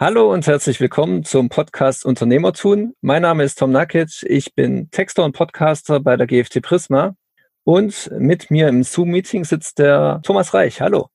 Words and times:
Hallo 0.00 0.32
und 0.32 0.46
herzlich 0.46 0.80
willkommen 0.80 1.24
zum 1.24 1.48
Podcast 1.48 2.06
Unternehmertun. 2.06 2.94
Mein 3.00 3.22
Name 3.22 3.42
ist 3.42 3.58
Tom 3.58 3.72
Nakic. 3.72 4.22
Ich 4.28 4.54
bin 4.54 4.92
Texter 4.92 5.24
und 5.24 5.32
Podcaster 5.32 5.98
bei 5.98 6.16
der 6.16 6.28
GFT 6.28 6.62
Prisma. 6.62 7.16
Und 7.64 8.08
mit 8.16 8.48
mir 8.48 8.68
im 8.68 8.84
Zoom-Meeting 8.84 9.42
sitzt 9.44 9.80
der 9.80 10.20
Thomas 10.22 10.54
Reich. 10.54 10.80
Hallo. 10.80 11.08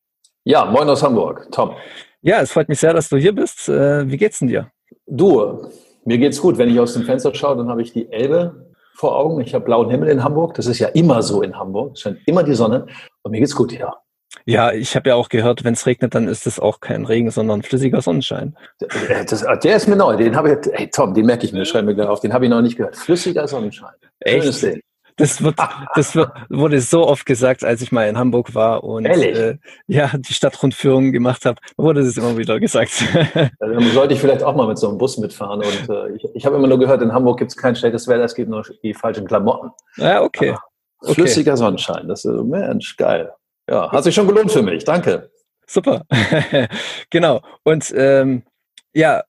Ja, 0.43 0.65
moin 0.65 0.89
aus 0.89 1.01
Hamburg. 1.01 1.47
Tom. 1.49 1.71
Ja, 2.23 2.41
es 2.41 2.51
freut 2.51 2.67
mich 2.67 2.81
sehr, 2.81 2.93
dass 2.93 3.07
du 3.07 3.15
hier 3.15 3.33
bist. 3.33 3.69
Äh, 3.69 4.11
wie 4.11 4.17
geht's 4.17 4.39
denn 4.39 4.49
dir? 4.49 4.69
Du, 5.07 5.65
mir 6.03 6.17
geht's 6.17 6.41
gut. 6.41 6.57
Wenn 6.57 6.69
ich 6.69 6.77
aus 6.77 6.93
dem 6.93 7.03
Fenster 7.03 7.33
schaue, 7.33 7.55
dann 7.55 7.69
habe 7.69 7.81
ich 7.81 7.93
die 7.93 8.11
Elbe 8.11 8.73
vor 8.95 9.17
Augen. 9.17 9.39
Ich 9.39 9.53
habe 9.53 9.63
blauen 9.63 9.89
Himmel 9.91 10.09
in 10.09 10.25
Hamburg. 10.25 10.55
Das 10.55 10.65
ist 10.65 10.79
ja 10.79 10.89
immer 10.89 11.21
so 11.21 11.41
in 11.41 11.57
Hamburg. 11.57 11.93
Es 11.93 12.01
scheint 12.01 12.19
immer 12.25 12.43
die 12.43 12.53
Sonne. 12.53 12.87
Und 13.21 13.31
mir 13.31 13.39
geht's 13.39 13.55
gut, 13.55 13.71
ja. 13.71 13.95
Ja, 14.45 14.71
ich 14.71 14.95
habe 14.95 15.09
ja 15.09 15.15
auch 15.15 15.29
gehört, 15.29 15.63
wenn 15.63 15.73
es 15.73 15.85
regnet, 15.85 16.15
dann 16.15 16.27
ist 16.27 16.47
es 16.47 16.59
auch 16.59 16.79
kein 16.79 17.05
Regen, 17.05 17.31
sondern 17.31 17.63
flüssiger 17.63 18.01
Sonnenschein. 18.01 18.55
Das, 18.79 19.45
der 19.63 19.75
ist 19.75 19.87
mir 19.87 19.95
neu. 19.95 20.17
Den 20.17 20.35
habe 20.35 20.59
ich, 20.61 20.71
hey 20.73 20.89
Tom, 20.89 21.13
den 21.13 21.25
merke 21.25 21.45
ich 21.45 21.53
mir, 21.53 21.65
schreibe 21.65 21.87
mir 21.87 21.95
gleich 21.95 22.07
auf. 22.07 22.19
Den 22.19 22.33
habe 22.33 22.45
ich 22.45 22.51
noch 22.51 22.61
nicht 22.61 22.77
gehört. 22.77 22.95
Flüssiger 22.95 23.47
Sonnenschein. 23.47 23.93
Echt? 24.19 24.81
Das 25.15 25.43
wird, 25.43 25.55
das 25.95 26.15
wird, 26.15 26.31
wurde 26.49 26.79
so 26.81 27.07
oft 27.07 27.25
gesagt, 27.25 27.63
als 27.63 27.81
ich 27.81 27.91
mal 27.91 28.07
in 28.07 28.17
Hamburg 28.17 28.55
war 28.55 28.83
und 28.83 29.05
äh, 29.05 29.57
ja 29.85 30.09
die 30.17 30.33
Stadtrundführung 30.33 31.11
gemacht 31.11 31.45
habe, 31.45 31.61
wurde 31.77 32.03
das 32.03 32.17
immer 32.17 32.35
wieder 32.37 32.59
gesagt. 32.59 32.91
Also, 33.59 33.75
dann 33.75 33.91
sollte 33.91 34.13
ich 34.13 34.19
vielleicht 34.19 34.43
auch 34.43 34.55
mal 34.55 34.67
mit 34.67 34.77
so 34.77 34.89
einem 34.89 34.97
Bus 34.97 35.17
mitfahren. 35.17 35.59
Und 35.59 35.89
äh, 35.89 36.15
ich, 36.15 36.25
ich 36.33 36.45
habe 36.45 36.55
immer 36.55 36.67
nur 36.67 36.79
gehört, 36.79 37.01
in 37.01 37.13
Hamburg 37.13 37.39
gibt 37.39 37.51
es 37.51 37.57
kein 37.57 37.75
schlechtes 37.75 38.07
Wetter, 38.07 38.23
es 38.23 38.35
gibt 38.35 38.49
nur 38.49 38.63
die 38.81 38.93
falschen 38.93 39.27
Klamotten. 39.27 39.71
Ja, 39.97 40.21
okay. 40.21 40.55
okay. 40.99 41.13
Flüssiger 41.13 41.55
Sonnenschein, 41.57 42.07
das 42.07 42.25
ist 42.25 42.43
Mensch, 42.43 42.97
geil. 42.97 43.31
Ja, 43.69 43.91
hat 43.91 44.03
sich 44.03 44.15
schon 44.15 44.27
gelohnt 44.27 44.51
für 44.51 44.61
mich. 44.61 44.83
Danke. 44.83 45.31
Super. 45.65 46.05
genau. 47.09 47.41
Und 47.63 47.93
ähm, 47.95 48.43
ja, 48.93 49.23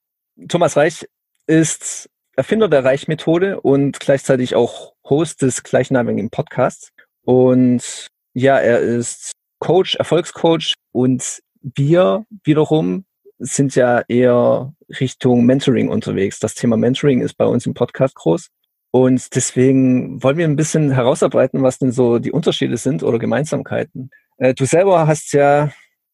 Thomas 0.49 0.77
Reich 0.77 1.07
ist 1.47 2.11
Erfinder 2.37 2.69
der 2.69 2.85
Reich-Methode 2.85 3.61
und 3.61 4.01
gleichzeitig 4.01 4.55
auch 4.55 4.95
Host 5.09 5.43
des 5.43 5.63
gleichnamigen 5.63 6.31
Podcasts. 6.31 6.91
Und 7.23 8.09
ja, 8.33 8.59
er 8.59 8.81
ist 8.81 9.33
Coach, 9.61 9.95
Erfolgscoach 9.95 10.75
und 10.93 11.41
wir 11.63 12.27
wiederum 12.45 13.05
sind 13.39 13.75
ja 13.75 14.03
eher 14.09 14.75
Richtung 15.01 15.45
Mentoring 15.45 15.89
unterwegs. 15.89 16.39
Das 16.39 16.55
Thema 16.55 16.77
Mentoring 16.77 17.21
ist 17.21 17.35
bei 17.35 17.47
uns 17.47 17.67
im 17.67 17.75
Podcast 17.75 18.15
groß. 18.15 18.49
Und 18.91 19.35
deswegen 19.35 20.23
wollen 20.23 20.37
wir 20.37 20.47
ein 20.47 20.57
bisschen 20.57 20.93
herausarbeiten, 20.93 21.63
was 21.63 21.79
denn 21.79 21.91
so 21.91 22.19
die 22.19 22.31
Unterschiede 22.31 22.77
sind 22.77 23.03
oder 23.03 23.19
Gemeinsamkeiten. 23.19 24.11
Äh, 24.39 24.55
du 24.55 24.65
selber 24.65 25.07
hast 25.07 25.33
ja, 25.33 25.71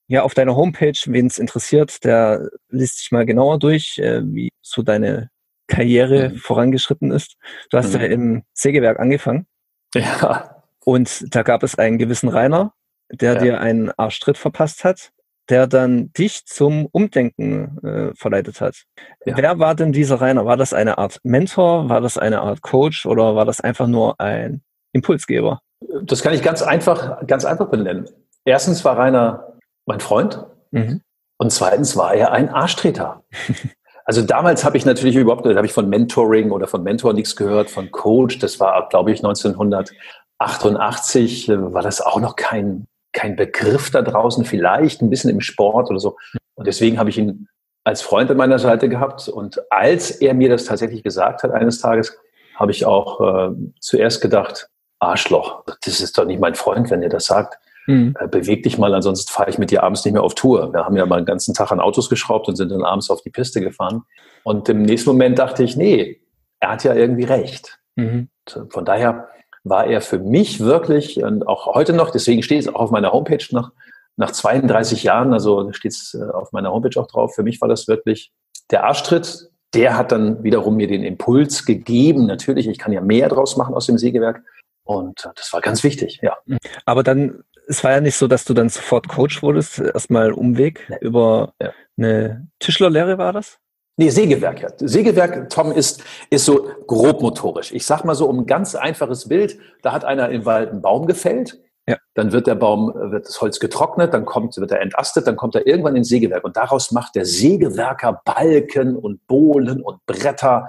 ja 0.09 0.23
auf 0.23 0.35
deiner 0.35 0.57
Homepage, 0.57 0.99
wen 1.07 1.27
es 1.27 1.39
interessiert, 1.39 2.05
der 2.05 2.49
liest 2.69 2.99
sich 2.99 3.13
mal 3.13 3.27
genauer 3.27 3.59
durch, 3.59 3.99
äh, 3.99 4.23
wie 4.25 4.51
so 4.61 4.83
deine 4.83 5.31
Karriere 5.69 6.31
mhm. 6.31 6.37
vorangeschritten 6.37 7.11
ist. 7.11 7.37
Du 7.71 7.79
hast 7.79 7.95
mhm. 7.95 8.01
ja 8.01 8.07
im 8.07 8.43
Sägewerk 8.53 8.99
angefangen. 8.99 9.47
Ja. 9.95 10.63
Und 10.85 11.35
da 11.35 11.43
gab 11.43 11.63
es 11.63 11.79
einen 11.79 11.99
gewissen 11.99 12.29
Rainer, 12.29 12.75
der 13.11 13.35
ja. 13.35 13.41
dir 13.41 13.61
einen 13.61 13.91
Arschtritt 13.97 14.39
verpasst 14.39 14.85
hat, 14.85 15.13
der 15.49 15.67
dann 15.67 16.13
dich 16.13 16.47
zum 16.47 16.87
Umdenken 16.87 17.79
äh, 17.85 18.15
verleitet 18.15 18.61
hat. 18.61 18.85
Ja. 19.25 19.37
Wer 19.37 19.59
war 19.59 19.75
denn 19.75 19.93
dieser 19.93 20.21
Rainer? 20.21 20.47
War 20.47 20.57
das 20.57 20.73
eine 20.73 20.99
Art 20.99 21.21
Mentor? 21.23 21.89
War 21.89 22.01
das 22.01 22.19
eine 22.19 22.41
Art 22.41 22.63
Coach? 22.63 23.07
Oder 23.07 23.35
war 23.35 23.45
das 23.45 23.61
einfach 23.61 23.89
nur 23.89 24.21
ein 24.21 24.63
Impulsgeber? 24.93 25.61
Das 26.03 26.23
kann 26.23 26.35
ich 26.35 26.43
ganz 26.43 26.63
einfach, 26.63 27.27
ganz 27.27 27.45
einfach 27.45 27.69
benennen. 27.69 28.09
Erstens 28.45 28.85
war 28.85 28.99
Rainer 28.99 29.55
mein 29.87 30.01
Freund 30.01 30.45
mhm. 30.71 31.03
und 31.39 31.53
zweitens 31.53 31.97
war 31.97 32.15
er 32.15 32.33
ein 32.33 32.49
Arschtreter. 32.49 33.23
Also 34.11 34.23
damals 34.23 34.65
habe 34.65 34.77
ich 34.77 34.85
natürlich 34.85 35.15
überhaupt, 35.15 35.47
da 35.47 35.55
habe 35.55 35.67
ich 35.67 35.73
von 35.73 35.89
Mentoring 35.89 36.51
oder 36.51 36.67
von 36.67 36.83
Mentor 36.83 37.13
nichts 37.13 37.37
gehört, 37.37 37.71
von 37.71 37.93
Coach. 37.93 38.41
Das 38.41 38.59
war, 38.59 38.89
glaube 38.89 39.13
ich, 39.13 39.21
1988 39.21 41.49
äh, 41.49 41.73
war 41.73 41.83
das 41.83 42.01
auch 42.01 42.19
noch 42.19 42.35
kein, 42.35 42.89
kein 43.13 43.37
Begriff 43.37 43.93
da 43.93 44.03
draußen, 44.03 44.45
vielleicht 44.45 45.01
ein 45.01 45.11
bisschen 45.11 45.31
im 45.31 45.41
Sport 45.41 45.91
oder 45.91 46.01
so. 46.01 46.17
Und 46.55 46.67
deswegen 46.67 46.99
habe 46.99 47.11
ich 47.11 47.19
ihn 47.19 47.47
als 47.85 48.03
Freund 48.03 48.29
an 48.33 48.37
meiner 48.37 48.59
Seite 48.59 48.89
gehabt. 48.89 49.29
Und 49.29 49.63
als 49.71 50.11
er 50.11 50.35
mir 50.35 50.49
das 50.49 50.65
tatsächlich 50.65 51.05
gesagt 51.05 51.45
hat 51.45 51.53
eines 51.53 51.81
Tages, 51.81 52.19
habe 52.57 52.73
ich 52.73 52.87
auch 52.87 53.21
äh, 53.21 53.51
zuerst 53.79 54.21
gedacht, 54.21 54.70
Arschloch, 55.01 55.65
das 55.83 56.01
ist 56.01 56.17
doch 56.17 56.25
nicht 56.25 56.41
mein 56.41 56.55
Freund, 56.55 56.91
wenn 56.91 57.03
er 57.03 57.09
das 57.09 57.27
sagt. 57.27 57.59
Mhm. 57.87 58.15
Äh, 58.21 58.29
beweg 58.29 58.63
dich 58.63 58.79
mal, 58.79 58.95
ansonsten 58.95 59.33
fahre 59.33 59.51
ich 59.51 59.59
mit 59.59 59.71
dir 59.71 59.83
abends 59.83 60.05
nicht 60.05 60.15
mehr 60.15 60.23
auf 60.23 60.35
Tour. 60.35 60.73
Wir 60.73 60.85
haben 60.85 60.97
ja 60.97 61.07
mal 61.07 61.21
den 61.21 61.27
ganzen 61.27 61.55
Tag 61.55 61.73
an 61.73 61.81
Autos 61.81 62.09
geschraubt 62.09 62.47
und 62.49 62.57
sind 62.57 62.71
dann 62.71 62.85
abends 62.85 63.11
auf 63.11 63.23
die 63.23 63.31
Piste 63.31 63.61
gefahren. 63.61 64.03
Und 64.45 64.69
im 64.69 64.83
nächsten 64.83 65.11
Moment 65.11 65.39
dachte 65.39 65.65
ich, 65.65 65.77
nee, 65.77 66.21
er 66.61 66.71
hat 66.71 66.85
ja 66.85 66.95
irgendwie 66.95 67.25
recht. 67.25 67.79
Mhm. 67.97 68.29
Von 68.69 68.85
daher 68.85 69.29
war 69.65 69.87
er 69.87 70.01
für 70.01 70.19
mich 70.19 70.61
wirklich 70.61 71.23
und 71.23 71.47
auch 71.47 71.67
heute 71.75 71.93
noch, 71.93 72.11
deswegen 72.11 72.43
steht 72.43 72.61
es 72.61 72.69
auch 72.69 72.81
auf 72.81 72.91
meiner 72.91 73.13
Homepage 73.13 73.45
nach, 73.51 73.73
nach 74.17 74.31
32 74.31 75.03
Jahren, 75.03 75.33
also 75.33 75.73
steht 75.73 75.93
es 75.93 76.15
äh, 76.15 76.31
auf 76.31 76.53
meiner 76.53 76.73
Homepage 76.73 76.99
auch 77.01 77.07
drauf, 77.07 77.35
für 77.35 77.43
mich 77.43 77.61
war 77.61 77.69
das 77.69 77.89
wirklich 77.89 78.33
der 78.71 78.85
Arschtritt. 78.85 79.51
Der 79.75 79.97
hat 79.97 80.11
dann 80.11 80.43
wiederum 80.43 80.77
mir 80.77 80.89
den 80.89 81.05
Impuls 81.05 81.65
gegeben. 81.65 82.27
Natürlich, 82.27 82.67
ich 82.67 82.79
kann 82.79 82.93
ja 82.93 83.01
mehr 83.01 83.29
draus 83.29 83.57
machen 83.57 83.75
aus 83.75 83.87
dem 83.87 83.99
Sägewerk. 83.99 84.43
Und 84.91 85.31
das 85.37 85.53
war 85.53 85.61
ganz 85.61 85.85
wichtig, 85.85 86.19
ja. 86.21 86.37
Aber 86.85 87.05
dann, 87.05 87.45
es 87.69 87.85
war 87.85 87.93
ja 87.93 88.01
nicht 88.01 88.17
so, 88.17 88.27
dass 88.27 88.45
du 88.45 88.55
dann 88.55 88.69
sofort 88.69 89.07
Coach 89.07 89.41
wurdest, 89.41 89.79
erstmal 89.79 90.33
Umweg 90.33 90.85
nee. 90.89 90.97
über 91.01 91.55
ja. 91.63 91.71
eine 91.97 92.49
Tischlerlehre 92.59 93.17
war 93.17 93.33
das? 93.33 93.59
Nee, 93.97 94.09
Sägewerk, 94.09 94.63
ja. 94.63 94.69
Sägewerk, 94.77 95.49
Tom, 95.49 95.71
ist, 95.71 96.03
ist 96.31 96.45
so 96.45 96.71
grobmotorisch. 96.89 97.71
Ich 97.73 97.87
sag 97.87 98.05
mal 98.05 98.17
so 98.17 98.27
um 98.27 98.41
ein 98.41 98.47
ganz 98.47 98.75
einfaches 98.75 99.29
Bild, 99.29 99.59
da 99.83 99.93
hat 99.93 100.05
einer 100.05 100.29
im 100.31 100.45
Wald 100.45 100.71
einen 100.71 100.83
Baum 100.83 101.07
gefällt, 101.07 101.61
ja. 101.89 101.97
dann 102.15 102.33
wird 102.33 102.49
der 102.49 102.57
Baum, 102.57 102.93
wird 102.93 103.29
das 103.29 103.41
Holz 103.41 103.61
getrocknet, 103.61 104.13
dann 104.13 104.25
kommt, 104.25 104.57
wird 104.57 104.73
er 104.73 104.81
entastet, 104.81 105.29
dann 105.29 105.37
kommt 105.37 105.55
er 105.55 105.69
irgendwann 105.69 105.95
ins 105.95 106.09
Sägewerk 106.09 106.43
und 106.43 106.57
daraus 106.57 106.91
macht 106.91 107.15
der 107.15 107.27
Sägewerker 107.27 108.23
Balken 108.25 108.97
und 108.97 109.25
Bohlen 109.29 109.83
und 109.83 110.05
Bretter 110.07 110.67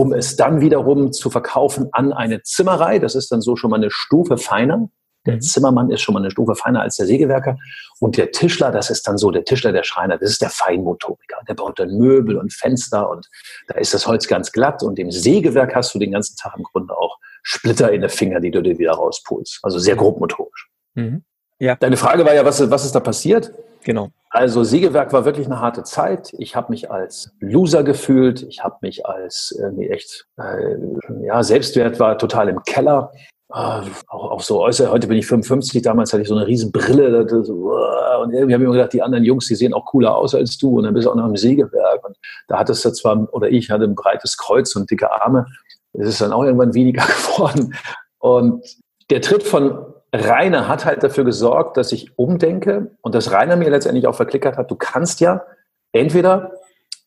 um 0.00 0.14
es 0.14 0.34
dann 0.34 0.62
wiederum 0.62 1.12
zu 1.12 1.28
verkaufen 1.28 1.90
an 1.92 2.14
eine 2.14 2.42
Zimmerei. 2.42 2.98
Das 2.98 3.14
ist 3.14 3.30
dann 3.30 3.42
so 3.42 3.54
schon 3.54 3.68
mal 3.68 3.76
eine 3.76 3.90
Stufe 3.90 4.38
feiner. 4.38 4.88
Der 5.26 5.34
mhm. 5.34 5.40
Zimmermann 5.42 5.90
ist 5.90 6.00
schon 6.00 6.14
mal 6.14 6.20
eine 6.20 6.30
Stufe 6.30 6.54
feiner 6.54 6.80
als 6.80 6.96
der 6.96 7.04
Sägewerker. 7.04 7.58
Und 7.98 8.16
der 8.16 8.30
Tischler, 8.30 8.72
das 8.72 8.88
ist 8.88 9.06
dann 9.06 9.18
so 9.18 9.30
der 9.30 9.44
Tischler, 9.44 9.72
der 9.72 9.82
Schreiner, 9.82 10.16
das 10.16 10.30
ist 10.30 10.40
der 10.40 10.48
Feinmotoriker. 10.48 11.42
Der 11.46 11.52
baut 11.52 11.78
dann 11.78 11.98
Möbel 11.98 12.38
und 12.38 12.50
Fenster 12.50 13.10
und 13.10 13.28
da 13.68 13.74
ist 13.74 13.92
das 13.92 14.06
Holz 14.06 14.26
ganz 14.26 14.52
glatt. 14.52 14.82
Und 14.82 14.98
im 14.98 15.10
Sägewerk 15.10 15.74
hast 15.74 15.94
du 15.94 15.98
den 15.98 16.12
ganzen 16.12 16.34
Tag 16.38 16.54
im 16.56 16.62
Grunde 16.62 16.96
auch 16.96 17.18
Splitter 17.42 17.92
in 17.92 18.00
den 18.00 18.08
Finger, 18.08 18.40
die 18.40 18.50
du 18.50 18.62
dir 18.62 18.78
wieder 18.78 18.92
rauspulst. 18.92 19.58
Also 19.62 19.78
sehr 19.78 19.96
grobmotorisch. 19.96 20.70
Mhm. 20.94 21.24
Ja. 21.60 21.76
Deine 21.76 21.96
Frage 21.96 22.24
war 22.24 22.34
ja, 22.34 22.44
was, 22.44 22.70
was 22.70 22.84
ist 22.84 22.94
da 22.94 23.00
passiert? 23.00 23.52
Genau. 23.84 24.08
Also 24.30 24.64
Siegewerk 24.64 25.12
war 25.12 25.24
wirklich 25.24 25.46
eine 25.46 25.60
harte 25.60 25.82
Zeit. 25.82 26.32
Ich 26.38 26.56
habe 26.56 26.70
mich 26.70 26.90
als 26.90 27.30
Loser 27.40 27.82
gefühlt. 27.82 28.42
Ich 28.42 28.62
habe 28.62 28.76
mich 28.80 29.06
als 29.06 29.56
irgendwie 29.58 29.88
echt, 29.88 30.26
äh, 30.38 30.76
ja, 31.24 31.42
Selbstwert 31.42 31.98
war 32.00 32.16
total 32.16 32.48
im 32.48 32.62
Keller. 32.62 33.12
Äh, 33.52 33.82
auch, 34.08 34.30
auch 34.30 34.40
so 34.40 34.60
äußer, 34.60 34.90
heute 34.90 35.08
bin 35.08 35.18
ich 35.18 35.26
55, 35.26 35.82
damals 35.82 36.12
hatte 36.12 36.22
ich 36.22 36.28
so 36.28 36.36
eine 36.36 36.46
riesen 36.46 36.70
Brille. 36.70 37.26
So, 37.44 37.74
und 38.22 38.32
irgendwie 38.32 38.54
habe 38.54 38.62
ich 38.62 38.68
mir 38.68 38.76
gedacht, 38.76 38.92
die 38.92 39.02
anderen 39.02 39.24
Jungs, 39.24 39.48
die 39.48 39.56
sehen 39.56 39.74
auch 39.74 39.86
cooler 39.86 40.16
aus 40.16 40.34
als 40.34 40.56
du. 40.56 40.78
Und 40.78 40.84
dann 40.84 40.94
bist 40.94 41.06
du 41.06 41.10
auch 41.10 41.16
noch 41.16 41.26
im 41.26 41.36
Sägewerk. 41.36 42.06
Und 42.06 42.16
da 42.48 42.58
hattest 42.58 42.84
du 42.84 42.90
zwar, 42.92 43.28
oder 43.34 43.48
ich 43.48 43.70
hatte 43.70 43.84
ein 43.84 43.94
breites 43.94 44.38
Kreuz 44.38 44.74
und 44.76 44.90
dicke 44.90 45.10
Arme. 45.10 45.46
Es 45.92 46.08
ist 46.08 46.20
dann 46.20 46.32
auch 46.32 46.44
irgendwann 46.44 46.74
weniger 46.74 47.02
geworden. 47.34 47.74
Und 48.18 48.64
der 49.10 49.20
Tritt 49.20 49.42
von 49.42 49.89
Rainer 50.12 50.68
hat 50.68 50.84
halt 50.84 51.02
dafür 51.02 51.24
gesorgt, 51.24 51.76
dass 51.76 51.92
ich 51.92 52.18
umdenke 52.18 52.90
und 53.00 53.14
dass 53.14 53.30
Rainer 53.30 53.56
mir 53.56 53.70
letztendlich 53.70 54.06
auch 54.06 54.14
verklickert 54.14 54.56
hat, 54.56 54.70
du 54.70 54.74
kannst 54.74 55.20
ja 55.20 55.42
entweder 55.92 56.52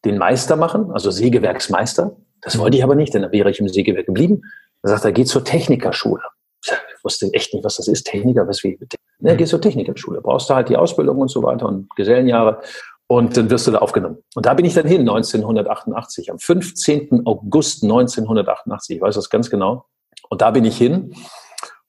den 0.06 0.18
Meister 0.18 0.56
machen, 0.56 0.92
also 0.92 1.12
Sägewerksmeister. 1.12 2.16
Das 2.42 2.58
wollte 2.58 2.78
ich 2.78 2.84
aber 2.84 2.96
nicht, 2.96 3.14
denn 3.14 3.22
dann 3.22 3.32
wäre 3.32 3.50
ich 3.50 3.60
im 3.60 3.68
Sägewerk 3.68 4.06
geblieben. 4.06 4.42
Er 4.82 4.90
sagt, 4.90 5.06
er 5.06 5.12
geht 5.12 5.28
zur 5.28 5.44
Technikerschule. 5.44 6.22
Ich 6.62 7.04
wusste 7.04 7.30
echt 7.34 7.54
nicht, 7.54 7.64
was 7.64 7.76
das 7.76 7.88
ist, 7.88 8.06
Techniker, 8.06 8.48
was 8.48 8.64
wie. 8.64 8.80
Ne, 9.20 9.36
gehst 9.36 9.52
zur 9.52 9.62
Technikerschule, 9.62 10.22
brauchst 10.22 10.50
du 10.50 10.56
halt 10.56 10.70
die 10.70 10.78
Ausbildung 10.78 11.18
und 11.18 11.30
so 11.30 11.44
weiter 11.44 11.68
und 11.68 11.94
Gesellenjahre 11.96 12.62
und 13.08 13.36
dann 13.36 13.50
wirst 13.50 13.68
du 13.68 13.72
da 13.72 13.80
aufgenommen. 13.80 14.18
Und 14.36 14.46
da 14.46 14.54
bin 14.54 14.66
ich 14.66 14.74
dann 14.74 14.88
hin, 14.88 15.02
1988, 15.02 16.32
am 16.32 16.40
15. 16.40 17.26
August 17.26 17.84
1988, 17.84 18.98
ich 18.98 19.02
weiß 19.02 19.16
das 19.16 19.30
ganz 19.30 19.50
genau. 19.50 19.86
Und 20.30 20.42
da 20.42 20.52
bin 20.52 20.66
ich 20.66 20.78
hin 20.78 21.14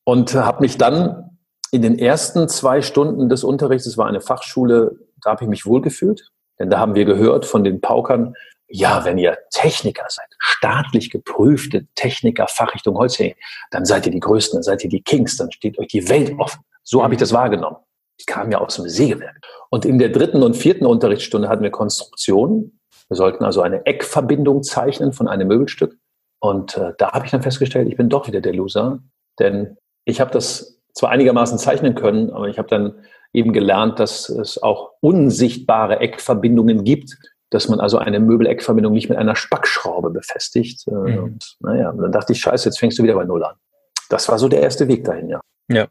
und 0.05 0.35
habe 0.35 0.61
mich 0.63 0.79
dann 0.79 1.39
in 1.71 1.83
den 1.83 1.99
ersten 1.99 2.49
zwei 2.49 2.83
Stunden 2.83 3.29
des 3.29 3.43
Unterrichts, 3.43 3.87
es 3.87 3.99
war 3.99 4.07
eine 4.07 4.21
Fachschule, 4.21 4.97
da 5.23 5.31
habe 5.31 5.45
ich 5.45 5.51
mich 5.51 5.67
wohlgefühlt, 5.67 6.31
denn 6.59 6.71
da 6.71 6.79
haben 6.79 6.95
wir 6.95 7.05
gehört 7.05 7.47
von 7.47 7.65
den 7.65 7.81
Paukern, 7.81 8.35
ja, 8.69 9.05
wenn 9.05 9.19
ihr 9.19 9.37
Techniker 9.51 10.07
seid, 10.09 10.29
staatlich 10.39 11.11
geprüfte 11.11 11.87
Techniker, 11.95 12.47
Fachrichtung 12.49 12.97
Holzhänger, 12.97 13.35
dann 13.71 13.85
seid 13.85 14.07
ihr 14.07 14.13
die 14.13 14.21
Größten, 14.21 14.59
dann 14.59 14.63
seid 14.63 14.85
ihr 14.85 14.91
die 14.91 15.03
Kings, 15.03 15.37
dann 15.37 15.51
steht 15.53 15.79
euch 15.79 15.89
die 15.89 16.09
Welt 16.09 16.33
offen. 16.39 16.61
So 16.83 17.03
habe 17.03 17.15
ich 17.15 17.21
das 17.21 17.33
wahrgenommen. 17.33 17.77
Ich 18.19 18.27
kam 18.27 18.51
ja 18.53 18.59
aus 18.59 18.77
dem 18.77 18.89
Sägewerk. 18.89 19.41
Und 19.71 19.85
in 19.85 19.99
der 19.99 20.11
dritten 20.11 20.43
und 20.43 20.57
vierten 20.57 20.87
Unterrichtsstunde 20.87 21.49
hatten 21.49 21.63
wir 21.63 21.71
Konstruktion. 21.71 22.79
Wir 23.09 23.17
sollten 23.17 23.45
also 23.45 23.61
eine 23.61 23.85
Eckverbindung 23.87 24.63
zeichnen 24.63 25.13
von 25.13 25.29
einem 25.29 25.49
Möbelstück. 25.49 25.97
Und 26.41 26.77
äh, 26.77 26.93
da 26.99 27.13
habe 27.13 27.25
ich 27.25 27.33
dann 27.33 27.43
festgestellt, 27.43 27.89
ich 27.89 27.97
bin 27.97 28.09
doch 28.09 28.29
wieder 28.29 28.41
der 28.41 28.55
Loser, 28.55 29.01
denn 29.39 29.77
ich 30.05 30.21
habe 30.21 30.31
das 30.31 30.81
zwar 30.93 31.11
einigermaßen 31.11 31.59
zeichnen 31.59 31.95
können, 31.95 32.31
aber 32.31 32.49
ich 32.49 32.59
habe 32.59 32.69
dann 32.69 32.95
eben 33.33 33.53
gelernt, 33.53 33.99
dass 33.99 34.29
es 34.29 34.63
auch 34.63 34.93
unsichtbare 35.01 35.99
Eckverbindungen 36.01 36.85
gibt, 36.85 37.17
dass 37.51 37.69
man 37.69 37.81
also 37.81 37.99
eine 37.99 38.21
Möbeleckverbindung 38.21 38.93
nicht 38.93 39.09
mit 39.09 39.19
einer 39.19 39.37
Spackschraube 39.37 40.11
befestigt. 40.11 40.87
Äh, 40.87 40.91
mhm. 40.93 41.25
Und 41.25 41.57
naja, 41.61 41.93
dann 41.93 42.13
dachte 42.13 42.33
ich, 42.33 42.41
scheiße, 42.41 42.69
jetzt 42.69 42.79
fängst 42.79 42.99
du 42.99 43.03
wieder 43.03 43.15
bei 43.15 43.25
Null 43.25 43.45
an. 43.45 43.57
Das 44.09 44.29
war 44.29 44.39
so 44.39 44.49
der 44.49 44.63
erste 44.63 44.89
Weg 44.89 45.05
dahin, 45.05 45.29
ja. 45.29 45.41
Ja. 45.69 45.87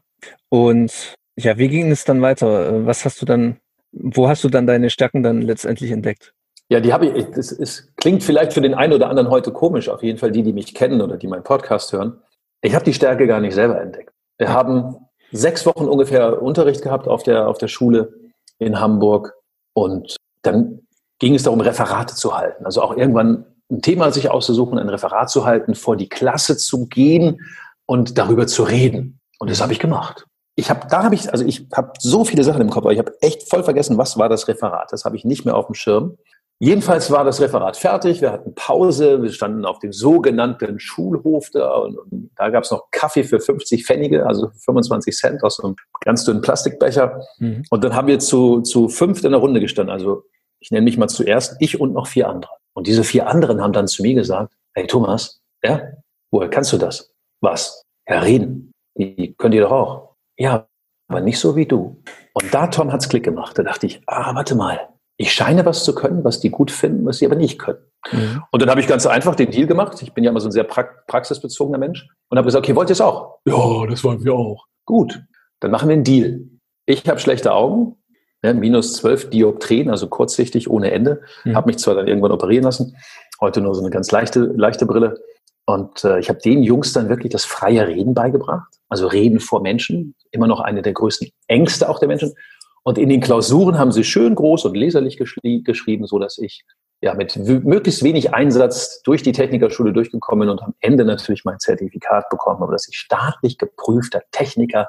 Und 0.48 1.14
ja, 1.36 1.58
wie 1.58 1.68
ging 1.68 1.90
es 1.90 2.04
dann 2.04 2.22
weiter? 2.22 2.86
Was 2.86 3.04
hast 3.04 3.20
du 3.20 3.26
dann, 3.26 3.58
wo 3.92 4.28
hast 4.28 4.44
du 4.44 4.48
dann 4.48 4.66
deine 4.66 4.88
Stärken 4.88 5.22
dann 5.22 5.42
letztendlich 5.42 5.90
entdeckt? 5.90 6.32
Ja, 6.68 6.80
die 6.80 6.92
habe 6.92 7.06
ich, 7.06 7.26
ist, 7.36 7.96
klingt 7.96 8.22
vielleicht 8.22 8.54
für 8.54 8.62
den 8.62 8.74
einen 8.74 8.92
oder 8.92 9.10
anderen 9.10 9.28
heute 9.30 9.52
komisch, 9.52 9.88
auf 9.88 10.02
jeden 10.02 10.18
Fall 10.18 10.30
die, 10.30 10.42
die 10.42 10.52
mich 10.52 10.74
kennen 10.74 11.02
oder 11.02 11.18
die 11.18 11.26
meinen 11.26 11.42
Podcast 11.42 11.92
hören. 11.92 12.22
Ich 12.64 12.74
habe 12.74 12.84
die 12.84 12.94
Stärke 12.94 13.26
gar 13.26 13.40
nicht 13.40 13.54
selber 13.54 13.78
entdeckt. 13.78 14.10
Wir 14.38 14.48
haben 14.48 14.96
sechs 15.32 15.66
Wochen 15.66 15.84
ungefähr 15.84 16.40
Unterricht 16.40 16.80
gehabt 16.80 17.06
auf 17.08 17.22
der, 17.22 17.46
auf 17.46 17.58
der 17.58 17.68
Schule 17.68 18.14
in 18.58 18.80
Hamburg 18.80 19.34
und 19.74 20.16
dann 20.40 20.80
ging 21.18 21.34
es 21.34 21.42
darum, 21.42 21.60
Referate 21.60 22.14
zu 22.14 22.34
halten. 22.34 22.64
Also 22.64 22.80
auch 22.80 22.96
irgendwann 22.96 23.44
ein 23.70 23.82
Thema 23.82 24.10
sich 24.12 24.30
auszusuchen, 24.30 24.78
ein 24.78 24.88
Referat 24.88 25.28
zu 25.28 25.44
halten, 25.44 25.74
vor 25.74 25.96
die 25.96 26.08
Klasse 26.08 26.56
zu 26.56 26.86
gehen 26.86 27.38
und 27.84 28.16
darüber 28.16 28.46
zu 28.46 28.62
reden. 28.62 29.20
Und 29.38 29.50
das 29.50 29.60
habe 29.60 29.74
ich 29.74 29.78
gemacht. 29.78 30.24
Ich 30.56 30.70
habe, 30.70 30.86
da 30.88 31.02
habe 31.02 31.14
ich, 31.14 31.30
also 31.30 31.44
ich 31.44 31.66
habe 31.74 31.92
so 31.98 32.24
viele 32.24 32.44
Sachen 32.44 32.62
im 32.62 32.70
Kopf, 32.70 32.84
aber 32.84 32.94
ich 32.94 32.98
habe 32.98 33.12
echt 33.20 33.46
voll 33.46 33.62
vergessen, 33.62 33.98
was 33.98 34.16
war 34.16 34.30
das 34.30 34.48
Referat. 34.48 34.90
Das 34.90 35.04
habe 35.04 35.16
ich 35.16 35.24
nicht 35.26 35.44
mehr 35.44 35.56
auf 35.56 35.66
dem 35.66 35.74
Schirm. 35.74 36.16
Jedenfalls 36.60 37.10
war 37.10 37.24
das 37.24 37.40
Referat 37.40 37.76
fertig, 37.76 38.20
wir 38.20 38.30
hatten 38.30 38.54
Pause, 38.54 39.22
wir 39.22 39.32
standen 39.32 39.64
auf 39.64 39.80
dem 39.80 39.92
sogenannten 39.92 40.78
Schulhof 40.78 41.50
da 41.50 41.74
und, 41.78 41.98
und 41.98 42.30
da 42.36 42.48
gab 42.50 42.62
es 42.64 42.70
noch 42.70 42.90
Kaffee 42.92 43.24
für 43.24 43.40
50 43.40 43.84
Pfennige, 43.84 44.24
also 44.26 44.50
25 44.64 45.16
Cent 45.16 45.42
aus 45.42 45.62
einem 45.62 45.74
ganz 46.04 46.24
dünnen 46.24 46.42
Plastikbecher. 46.42 47.20
Mhm. 47.38 47.64
Und 47.70 47.84
dann 47.84 47.94
haben 47.94 48.06
wir 48.06 48.20
zu, 48.20 48.60
zu 48.60 48.88
fünft 48.88 49.24
in 49.24 49.32
der 49.32 49.40
Runde 49.40 49.60
gestanden. 49.60 49.92
Also 49.92 50.22
ich 50.60 50.70
nenne 50.70 50.84
mich 50.84 50.96
mal 50.96 51.08
zuerst, 51.08 51.56
ich 51.58 51.80
und 51.80 51.92
noch 51.92 52.06
vier 52.06 52.28
andere. 52.28 52.52
Und 52.72 52.86
diese 52.86 53.04
vier 53.04 53.26
anderen 53.28 53.60
haben 53.60 53.72
dann 53.72 53.88
zu 53.88 54.02
mir 54.02 54.14
gesagt, 54.14 54.54
hey 54.74 54.86
Thomas, 54.86 55.42
ja, 55.62 55.82
woher 56.30 56.48
kannst 56.48 56.72
du 56.72 56.78
das? 56.78 57.12
Was? 57.40 57.82
Ja, 58.08 58.20
reden. 58.20 58.72
Die 58.96 59.34
könnt 59.36 59.54
ihr 59.54 59.62
doch 59.62 59.72
auch. 59.72 60.16
Ja, 60.38 60.66
aber 61.08 61.20
nicht 61.20 61.38
so 61.38 61.56
wie 61.56 61.66
du. 61.66 62.00
Und 62.32 62.54
da, 62.54 62.68
Tom, 62.68 62.92
hat's 62.92 63.08
Klick 63.08 63.24
gemacht. 63.24 63.58
Da 63.58 63.62
dachte 63.62 63.86
ich, 63.86 64.00
ah, 64.06 64.34
warte 64.34 64.54
mal. 64.54 64.88
Ich 65.16 65.32
scheine 65.32 65.64
was 65.64 65.84
zu 65.84 65.94
können, 65.94 66.24
was 66.24 66.40
die 66.40 66.50
gut 66.50 66.70
finden, 66.70 67.06
was 67.06 67.18
sie 67.18 67.26
aber 67.26 67.36
nicht 67.36 67.58
können. 67.58 67.78
Mhm. 68.12 68.42
Und 68.50 68.62
dann 68.62 68.70
habe 68.70 68.80
ich 68.80 68.86
ganz 68.86 69.06
einfach 69.06 69.34
den 69.34 69.50
Deal 69.50 69.66
gemacht. 69.66 70.02
Ich 70.02 70.12
bin 70.12 70.24
ja 70.24 70.30
immer 70.30 70.40
so 70.40 70.48
ein 70.48 70.52
sehr 70.52 70.64
praxisbezogener 70.64 71.78
Mensch 71.78 72.06
und 72.28 72.38
habe 72.38 72.46
gesagt, 72.46 72.64
okay, 72.64 72.76
wollt 72.76 72.90
ihr 72.90 72.94
es 72.94 73.00
auch? 73.00 73.38
Ja, 73.46 73.86
das 73.88 74.02
wollen 74.04 74.24
wir 74.24 74.34
auch. 74.34 74.66
Gut, 74.84 75.22
dann 75.60 75.70
machen 75.70 75.88
wir 75.88 75.94
einen 75.94 76.04
Deal. 76.04 76.48
Ich 76.86 77.06
habe 77.08 77.20
schlechte 77.20 77.52
Augen, 77.52 77.96
ne, 78.42 78.54
minus 78.54 78.94
zwölf 78.94 79.30
Dioptrien, 79.30 79.88
also 79.88 80.08
kurzsichtig 80.08 80.68
ohne 80.68 80.90
Ende. 80.90 81.22
Mhm. 81.44 81.56
Habe 81.56 81.68
mich 81.68 81.78
zwar 81.78 81.94
dann 81.94 82.08
irgendwann 82.08 82.32
operieren 82.32 82.64
lassen, 82.64 82.96
heute 83.40 83.60
nur 83.60 83.74
so 83.74 83.80
eine 83.80 83.90
ganz 83.90 84.10
leichte, 84.10 84.40
leichte 84.40 84.84
Brille. 84.84 85.18
Und 85.66 86.04
äh, 86.04 86.18
ich 86.18 86.28
habe 86.28 86.40
den 86.40 86.62
Jungs 86.62 86.92
dann 86.92 87.08
wirklich 87.08 87.32
das 87.32 87.46
freie 87.46 87.86
Reden 87.86 88.12
beigebracht, 88.12 88.68
also 88.90 89.06
Reden 89.06 89.40
vor 89.40 89.62
Menschen, 89.62 90.14
immer 90.30 90.46
noch 90.46 90.60
eine 90.60 90.82
der 90.82 90.92
größten 90.92 91.30
Ängste 91.46 91.88
auch 91.88 91.98
der 91.98 92.08
Menschen. 92.08 92.34
Und 92.84 92.98
in 92.98 93.08
den 93.08 93.20
Klausuren 93.20 93.78
haben 93.78 93.92
sie 93.92 94.04
schön 94.04 94.34
groß 94.34 94.66
und 94.66 94.76
leserlich 94.76 95.16
geschrieben, 95.16 96.06
so 96.06 96.18
dass 96.18 96.38
ich 96.38 96.64
ja 97.00 97.14
mit 97.14 97.36
möglichst 97.36 98.02
wenig 98.02 98.32
Einsatz 98.32 99.02
durch 99.02 99.22
die 99.22 99.32
Technikerschule 99.32 99.92
durchgekommen 99.92 100.48
und 100.48 100.62
am 100.62 100.74
Ende 100.80 101.04
natürlich 101.04 101.44
mein 101.44 101.58
Zertifikat 101.58 102.28
bekommen 102.28 102.60
habe, 102.60 102.72
dass 102.72 102.88
ich 102.88 102.96
staatlich 102.96 103.58
geprüfter 103.58 104.22
Techniker 104.30 104.88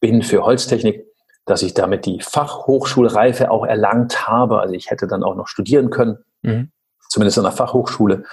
bin 0.00 0.22
für 0.22 0.44
Holztechnik 0.44 1.06
dass 1.46 1.62
ich 1.62 1.74
damit 1.74 2.04
die 2.04 2.20
Fachhochschulreife 2.20 3.50
auch 3.50 3.64
erlangt 3.64 4.28
habe. 4.28 4.60
Also 4.60 4.74
ich 4.74 4.90
hätte 4.90 5.06
dann 5.06 5.22
auch 5.22 5.36
noch 5.36 5.46
studieren 5.46 5.90
können, 5.90 6.18
mhm. 6.42 6.70
zumindest 7.08 7.38
an 7.38 7.44
der 7.44 7.52
Fachhochschule. 7.52 8.24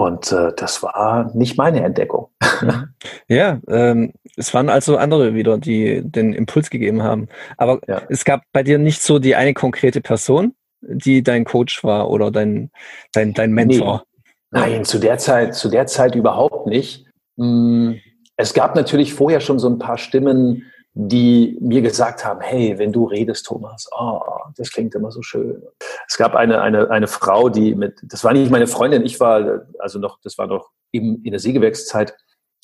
Und 0.00 0.32
äh, 0.32 0.50
das 0.56 0.82
war 0.82 1.30
nicht 1.34 1.58
meine 1.58 1.82
Entdeckung. 1.82 2.28
Mhm. 2.62 2.94
Ja, 3.28 3.60
ähm, 3.68 4.14
es 4.34 4.54
waren 4.54 4.70
also 4.70 4.96
andere 4.96 5.34
wieder, 5.34 5.58
die 5.58 6.00
den 6.02 6.32
Impuls 6.32 6.70
gegeben 6.70 7.02
haben. 7.02 7.28
Aber 7.58 7.80
ja. 7.86 8.00
es 8.08 8.24
gab 8.24 8.40
bei 8.54 8.62
dir 8.62 8.78
nicht 8.78 9.02
so 9.02 9.18
die 9.18 9.36
eine 9.36 9.52
konkrete 9.52 10.00
Person, 10.00 10.54
die 10.80 11.22
dein 11.22 11.44
Coach 11.44 11.84
war 11.84 12.08
oder 12.08 12.30
dein, 12.30 12.70
dein, 13.12 13.34
dein 13.34 13.52
Mentor. 13.52 14.04
Nee. 14.50 14.60
Nein, 14.60 14.84
zu 14.86 14.98
der 14.98 15.18
Zeit, 15.18 15.54
zu 15.54 15.68
der 15.68 15.86
Zeit 15.86 16.14
überhaupt 16.14 16.66
nicht. 16.66 17.04
Hm, 17.36 18.00
es 18.36 18.54
gab 18.54 18.76
natürlich 18.76 19.12
vorher 19.12 19.40
schon 19.40 19.58
so 19.58 19.68
ein 19.68 19.78
paar 19.78 19.98
Stimmen, 19.98 20.64
die 20.92 21.56
mir 21.60 21.82
gesagt 21.82 22.24
haben, 22.24 22.40
hey, 22.40 22.78
wenn 22.78 22.92
du 22.92 23.04
redest, 23.04 23.46
Thomas, 23.46 23.88
oh, 23.96 24.20
das 24.56 24.70
klingt 24.70 24.94
immer 24.94 25.12
so 25.12 25.22
schön. 25.22 25.62
Es 26.08 26.16
gab 26.16 26.34
eine, 26.34 26.60
eine, 26.60 26.90
eine 26.90 27.06
Frau, 27.06 27.48
die 27.48 27.74
mit, 27.74 28.00
das 28.02 28.24
war 28.24 28.32
nicht 28.32 28.50
meine 28.50 28.66
Freundin, 28.66 29.04
ich 29.04 29.20
war, 29.20 29.66
also 29.78 29.98
noch, 29.98 30.18
das 30.22 30.36
war 30.36 30.46
noch 30.46 30.70
eben 30.92 31.22
in 31.24 31.30
der 31.30 31.40
Sägewerkszeit, 31.40 32.14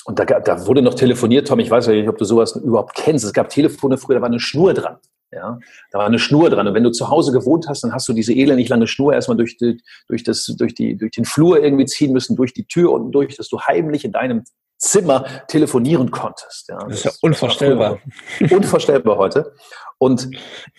und 0.07 0.21
da, 0.21 0.25
da 0.25 0.67
wurde 0.67 0.83
noch 0.83 0.95
telefoniert, 0.95 1.49
Tom, 1.49 1.59
ich 1.59 1.69
weiß 1.69 1.89
nicht, 1.89 2.09
ob 2.09 2.17
du 2.17 2.25
sowas 2.25 2.55
überhaupt 2.55 2.95
kennst. 2.95 3.25
Es 3.25 3.33
gab 3.33 3.49
Telefone 3.49 3.99
früher, 3.99 4.15
da 4.15 4.23
war 4.23 4.29
eine 4.29 4.39
Schnur 4.39 4.73
dran. 4.73 4.99
Ja, 5.37 5.59
da 5.93 5.99
war 5.99 6.07
eine 6.07 6.19
Schnur 6.19 6.49
dran. 6.49 6.67
Und 6.67 6.75
wenn 6.75 6.83
du 6.83 6.91
zu 6.91 7.11
Hause 7.11 7.31
gewohnt 7.31 7.67
hast, 7.69 7.85
dann 7.85 7.93
hast 7.93 8.09
du 8.09 8.15
diese 8.15 8.33
elendig 8.33 8.71
lange 8.71 8.87
Schnur 8.87 9.13
erstmal 9.13 9.37
durch, 9.37 9.59
die, 9.59 9.79
durch, 10.09 10.25
das, 10.25 10.47
durch, 10.59 10.75
die, 10.75 10.97
durch 10.97 11.13
den 11.13 11.27
Flur 11.27 11.63
irgendwie 11.63 11.85
ziehen 11.85 12.13
müssen, 12.13 12.37
durch 12.37 12.55
die 12.55 12.65
Tür 12.65 12.93
unten 12.93 13.13
durch, 13.13 13.37
dass 13.37 13.49
du 13.49 13.61
heimlich 13.61 14.05
in 14.05 14.13
deinem 14.13 14.45
Zimmer 14.79 15.25
telefonieren 15.49 16.11
konntest. 16.11 16.69
Ja, 16.69 16.79
das 16.79 16.99
ist 16.99 17.05
ja 17.05 17.11
unvorstellbar. 17.21 17.99
Unvorstellbar 18.51 19.19
heute. 19.19 19.53
Und 19.99 20.29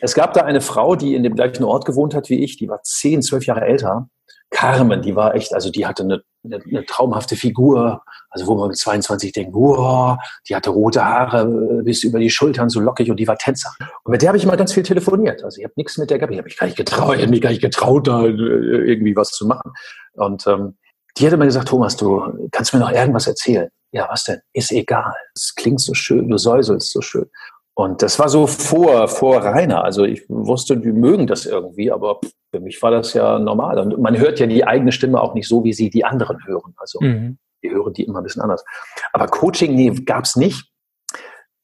es 0.02 0.14
gab 0.14 0.34
da 0.34 0.42
eine 0.42 0.62
Frau, 0.62 0.96
die 0.96 1.16
in 1.16 1.24
dem 1.24 1.36
gleichen 1.36 1.64
Ort 1.64 1.86
gewohnt 1.86 2.14
hat 2.14 2.30
wie 2.30 2.44
ich, 2.44 2.58
die 2.58 2.68
war 2.68 2.82
zehn, 2.84 3.22
zwölf 3.22 3.46
Jahre 3.46 3.62
älter. 3.62 4.10
Carmen, 4.50 5.02
die 5.02 5.16
war 5.16 5.36
echt, 5.36 5.54
also 5.54 5.70
die 5.70 5.86
hatte 5.86 6.04
eine, 6.04 6.22
eine, 6.46 6.64
eine 6.64 6.86
traumhafte 6.86 7.36
Figur, 7.36 8.02
also 8.30 8.48
wo 8.48 8.56
man 8.56 8.70
mit 8.70 8.78
22 8.78 9.34
denkt, 9.34 9.54
wow, 9.54 10.18
die 10.48 10.56
hatte 10.56 10.70
rote 10.70 11.04
Haare 11.04 11.82
bis 11.84 12.04
über 12.04 12.20
die 12.20 12.30
Schultern, 12.30 12.70
so 12.70 12.80
lockig 12.80 13.10
und 13.12 13.18
die 13.18 13.28
war 13.28 13.38
Tänzer. 13.38 13.74
Und 14.04 14.12
mit 14.12 14.22
der 14.22 14.30
habe 14.30 14.38
ich 14.38 14.44
immer 14.44 14.58
ganz 14.58 14.74
viel 14.74 14.84
telefoniert. 14.84 15.44
Also 15.44 15.60
ich 15.60 15.66
habe 15.66 15.74
nichts 15.76 15.98
mit 15.98 16.10
der 16.10 16.18
gehabt, 16.18 16.32
ich 16.32 16.38
habe 16.38 16.48
mich 16.48 16.58
gar 16.58 16.68
nicht 16.68 16.78
getraut, 16.78 17.16
ich 17.16 17.22
habe 17.22 17.32
mich 17.32 17.42
gar 17.42 17.50
nicht 17.50 17.62
getraut, 17.62 18.08
da 18.08 18.26
äh, 18.26 18.30
irgendwie 18.30 19.16
was 19.16 19.32
zu 19.32 19.46
machen. 19.48 19.74
Und 20.14 20.48
ähm, 20.48 20.78
die 21.18 21.26
hat 21.26 21.34
immer 21.34 21.46
gesagt, 21.46 21.68
Thomas, 21.68 21.98
du 21.98 22.48
kannst 22.52 22.74
mir 22.74 22.80
noch 22.80 22.92
irgendwas 22.92 23.28
erzählen. 23.28 23.70
Ja, 23.92 24.08
was 24.10 24.26
denn? 24.26 24.40
Ist 24.54 24.72
egal. 24.72 25.14
Es 25.36 25.56
klingt 25.56 25.82
so 25.82 25.94
schön, 25.94 26.30
du 26.30 26.38
säuselst 26.38 26.92
so 26.92 27.02
schön. 27.02 27.30
Und 27.74 28.02
das 28.02 28.18
war 28.18 28.30
so 28.30 28.48
vor, 28.48 29.08
vor 29.08 29.44
Rainer. 29.44 29.84
Also 29.84 30.04
ich 30.04 30.24
wusste, 30.30 30.78
die 30.78 30.92
mögen 30.92 31.28
das 31.28 31.46
irgendwie, 31.46 31.92
aber 31.92 32.20
für 32.52 32.60
mich 32.60 32.82
war 32.82 32.92
das 32.92 33.14
ja 33.14 33.40
normal. 33.40 33.80
Und 33.80 34.00
man 34.00 34.18
hört 34.18 34.40
ja 34.40 34.48
die 34.48 34.66
eigene 34.66 34.92
Stimme 34.92 35.22
auch 35.22 35.34
nicht 35.34 35.48
so, 35.48 35.64
wie 35.64 35.74
sie 35.74 35.90
die 35.90 36.06
anderen 36.06 36.46
hören. 36.46 36.74
Also 36.78 37.00
mhm. 37.02 37.38
die 37.64 37.72
hören 37.72 37.94
die 37.94 38.04
immer 38.04 38.20
ein 38.20 38.24
bisschen 38.24 38.42
anders. 38.42 38.64
Aber 39.14 39.28
Coaching, 39.28 39.76
nee, 39.76 39.90
gab 39.90 40.24
es 40.24 40.36
nicht. 40.36 40.72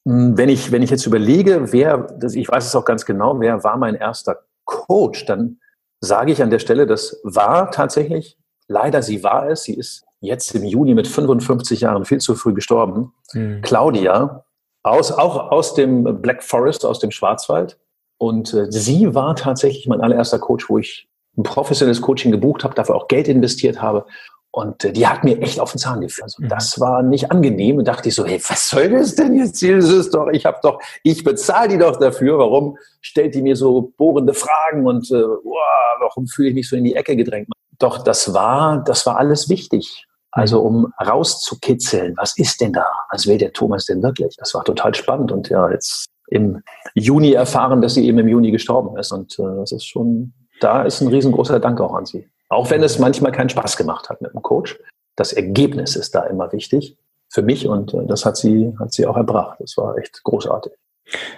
Hm, 0.06 0.36
wenn 0.36 0.48
ich, 0.48 0.72
wenn 0.72 0.82
ich 0.82 0.90
jetzt 0.90 1.06
überlege, 1.06 1.72
wer, 1.72 2.06
ich 2.32 2.48
weiß 2.48 2.66
es 2.66 2.76
auch 2.76 2.84
ganz 2.84 3.06
genau, 3.06 3.40
wer 3.40 3.64
war 3.64 3.76
mein 3.76 3.94
erster 3.94 4.40
Coach, 4.64 5.24
dann 5.26 5.58
sage 6.00 6.32
ich 6.32 6.42
an 6.42 6.50
der 6.50 6.58
Stelle, 6.58 6.86
das 6.86 7.20
war 7.24 7.70
tatsächlich 7.70 8.38
Leider, 8.66 9.02
sie 9.02 9.22
war 9.22 9.48
es. 9.48 9.64
Sie 9.64 9.74
ist 9.74 10.04
jetzt 10.20 10.54
im 10.54 10.64
Juni 10.64 10.94
mit 10.94 11.06
55 11.06 11.80
Jahren 11.80 12.04
viel 12.04 12.18
zu 12.18 12.34
früh 12.34 12.54
gestorben. 12.54 13.12
Mhm. 13.32 13.60
Claudia, 13.62 14.44
aus, 14.82 15.12
auch 15.12 15.50
aus 15.50 15.74
dem 15.74 16.22
Black 16.22 16.42
Forest, 16.42 16.84
aus 16.84 16.98
dem 16.98 17.10
Schwarzwald. 17.10 17.78
Und 18.24 18.54
äh, 18.54 18.72
sie 18.72 19.14
war 19.14 19.36
tatsächlich 19.36 19.86
mein 19.86 20.00
allererster 20.00 20.38
Coach, 20.38 20.70
wo 20.70 20.78
ich 20.78 21.06
ein 21.36 21.42
professionelles 21.42 22.00
Coaching 22.00 22.32
gebucht 22.32 22.64
habe, 22.64 22.74
dafür 22.74 22.94
auch 22.94 23.06
Geld 23.06 23.28
investiert 23.28 23.82
habe. 23.82 24.06
Und 24.50 24.82
äh, 24.82 24.92
die 24.92 25.06
hat 25.06 25.24
mir 25.24 25.38
echt 25.42 25.60
auf 25.60 25.72
den 25.72 25.78
Zahn 25.78 26.00
geführt. 26.00 26.24
Also, 26.24 26.42
mhm. 26.42 26.48
Das 26.48 26.80
war 26.80 27.02
nicht 27.02 27.30
angenehm. 27.30 27.76
Und 27.76 27.86
dachte 27.86 28.08
ich 28.08 28.14
so, 28.14 28.24
hey, 28.24 28.40
was 28.48 28.70
soll 28.70 28.88
das 28.88 29.14
denn 29.14 29.36
jetzt 29.36 29.58
hier? 29.58 29.76
Das 29.76 29.90
ist 29.90 30.14
doch, 30.14 30.28
ich 30.28 30.46
habe 30.46 30.58
doch, 30.62 30.80
ich 31.02 31.22
bezahle 31.22 31.68
die 31.68 31.78
doch 31.78 31.98
dafür. 31.98 32.38
Warum 32.38 32.78
stellt 33.02 33.34
die 33.34 33.42
mir 33.42 33.56
so 33.56 33.92
bohrende 33.98 34.32
Fragen 34.32 34.86
und 34.86 35.10
äh, 35.10 35.22
wow, 35.22 36.00
warum 36.00 36.26
fühle 36.26 36.48
ich 36.48 36.54
mich 36.54 36.68
so 36.68 36.76
in 36.76 36.84
die 36.84 36.96
Ecke 36.96 37.14
gedrängt? 37.16 37.48
Doch 37.78 38.02
das 38.02 38.32
war, 38.32 38.82
das 38.84 39.04
war 39.04 39.18
alles 39.18 39.50
wichtig. 39.50 40.06
Also 40.30 40.62
um 40.62 40.94
rauszukitzeln, 40.98 42.14
was 42.16 42.38
ist 42.38 42.62
denn 42.62 42.72
da? 42.72 42.86
Was 43.10 43.26
will 43.26 43.36
der 43.36 43.52
Thomas 43.52 43.84
denn 43.84 44.02
wirklich? 44.02 44.34
Das 44.38 44.54
war 44.54 44.64
total 44.64 44.94
spannend 44.94 45.30
und 45.30 45.50
ja, 45.50 45.70
jetzt 45.70 46.06
im 46.34 46.62
Juni 46.94 47.32
erfahren, 47.32 47.80
dass 47.80 47.94
sie 47.94 48.06
eben 48.06 48.18
im 48.18 48.28
Juni 48.28 48.50
gestorben 48.50 48.98
ist. 48.98 49.12
Und 49.12 49.38
äh, 49.38 49.56
das 49.56 49.72
ist 49.72 49.86
schon, 49.86 50.32
da 50.60 50.82
ist 50.82 51.00
ein 51.00 51.08
riesengroßer 51.08 51.60
Dank 51.60 51.80
auch 51.80 51.94
an 51.94 52.06
sie. 52.06 52.28
Auch 52.48 52.70
wenn 52.70 52.82
es 52.82 52.98
manchmal 52.98 53.32
keinen 53.32 53.48
Spaß 53.48 53.76
gemacht 53.76 54.10
hat 54.10 54.20
mit 54.20 54.32
dem 54.34 54.42
Coach. 54.42 54.78
Das 55.16 55.32
Ergebnis 55.32 55.96
ist 55.96 56.14
da 56.14 56.24
immer 56.24 56.52
wichtig 56.52 56.96
für 57.28 57.42
mich 57.42 57.66
und 57.68 57.94
äh, 57.94 58.06
das 58.06 58.24
hat 58.24 58.36
sie, 58.36 58.74
hat 58.78 58.92
sie 58.92 59.06
auch 59.06 59.16
erbracht. 59.16 59.58
Das 59.60 59.76
war 59.76 59.96
echt 59.96 60.22
großartig. 60.24 60.72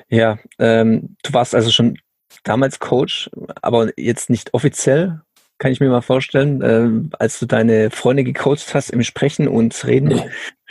Ja, 0.09 0.39
ähm, 0.59 1.17
du 1.23 1.33
warst 1.33 1.55
also 1.55 1.71
schon 1.71 1.99
damals 2.45 2.79
Coach, 2.79 3.31
aber 3.61 3.91
jetzt 3.99 4.31
nicht 4.31 4.55
offiziell 4.55 5.21
kann 5.59 5.73
ich 5.73 5.81
mir 5.81 5.89
mal 5.89 6.03
vorstellen, 6.03 6.63
äh, 6.63 7.17
als 7.19 7.39
du 7.39 7.47
deine 7.47 7.91
Freunde 7.91 8.25
gecoacht 8.25 8.75
hast 8.75 8.91
im 8.91 9.03
Sprechen 9.03 9.49
und 9.49 9.87
Reden. 9.87 10.23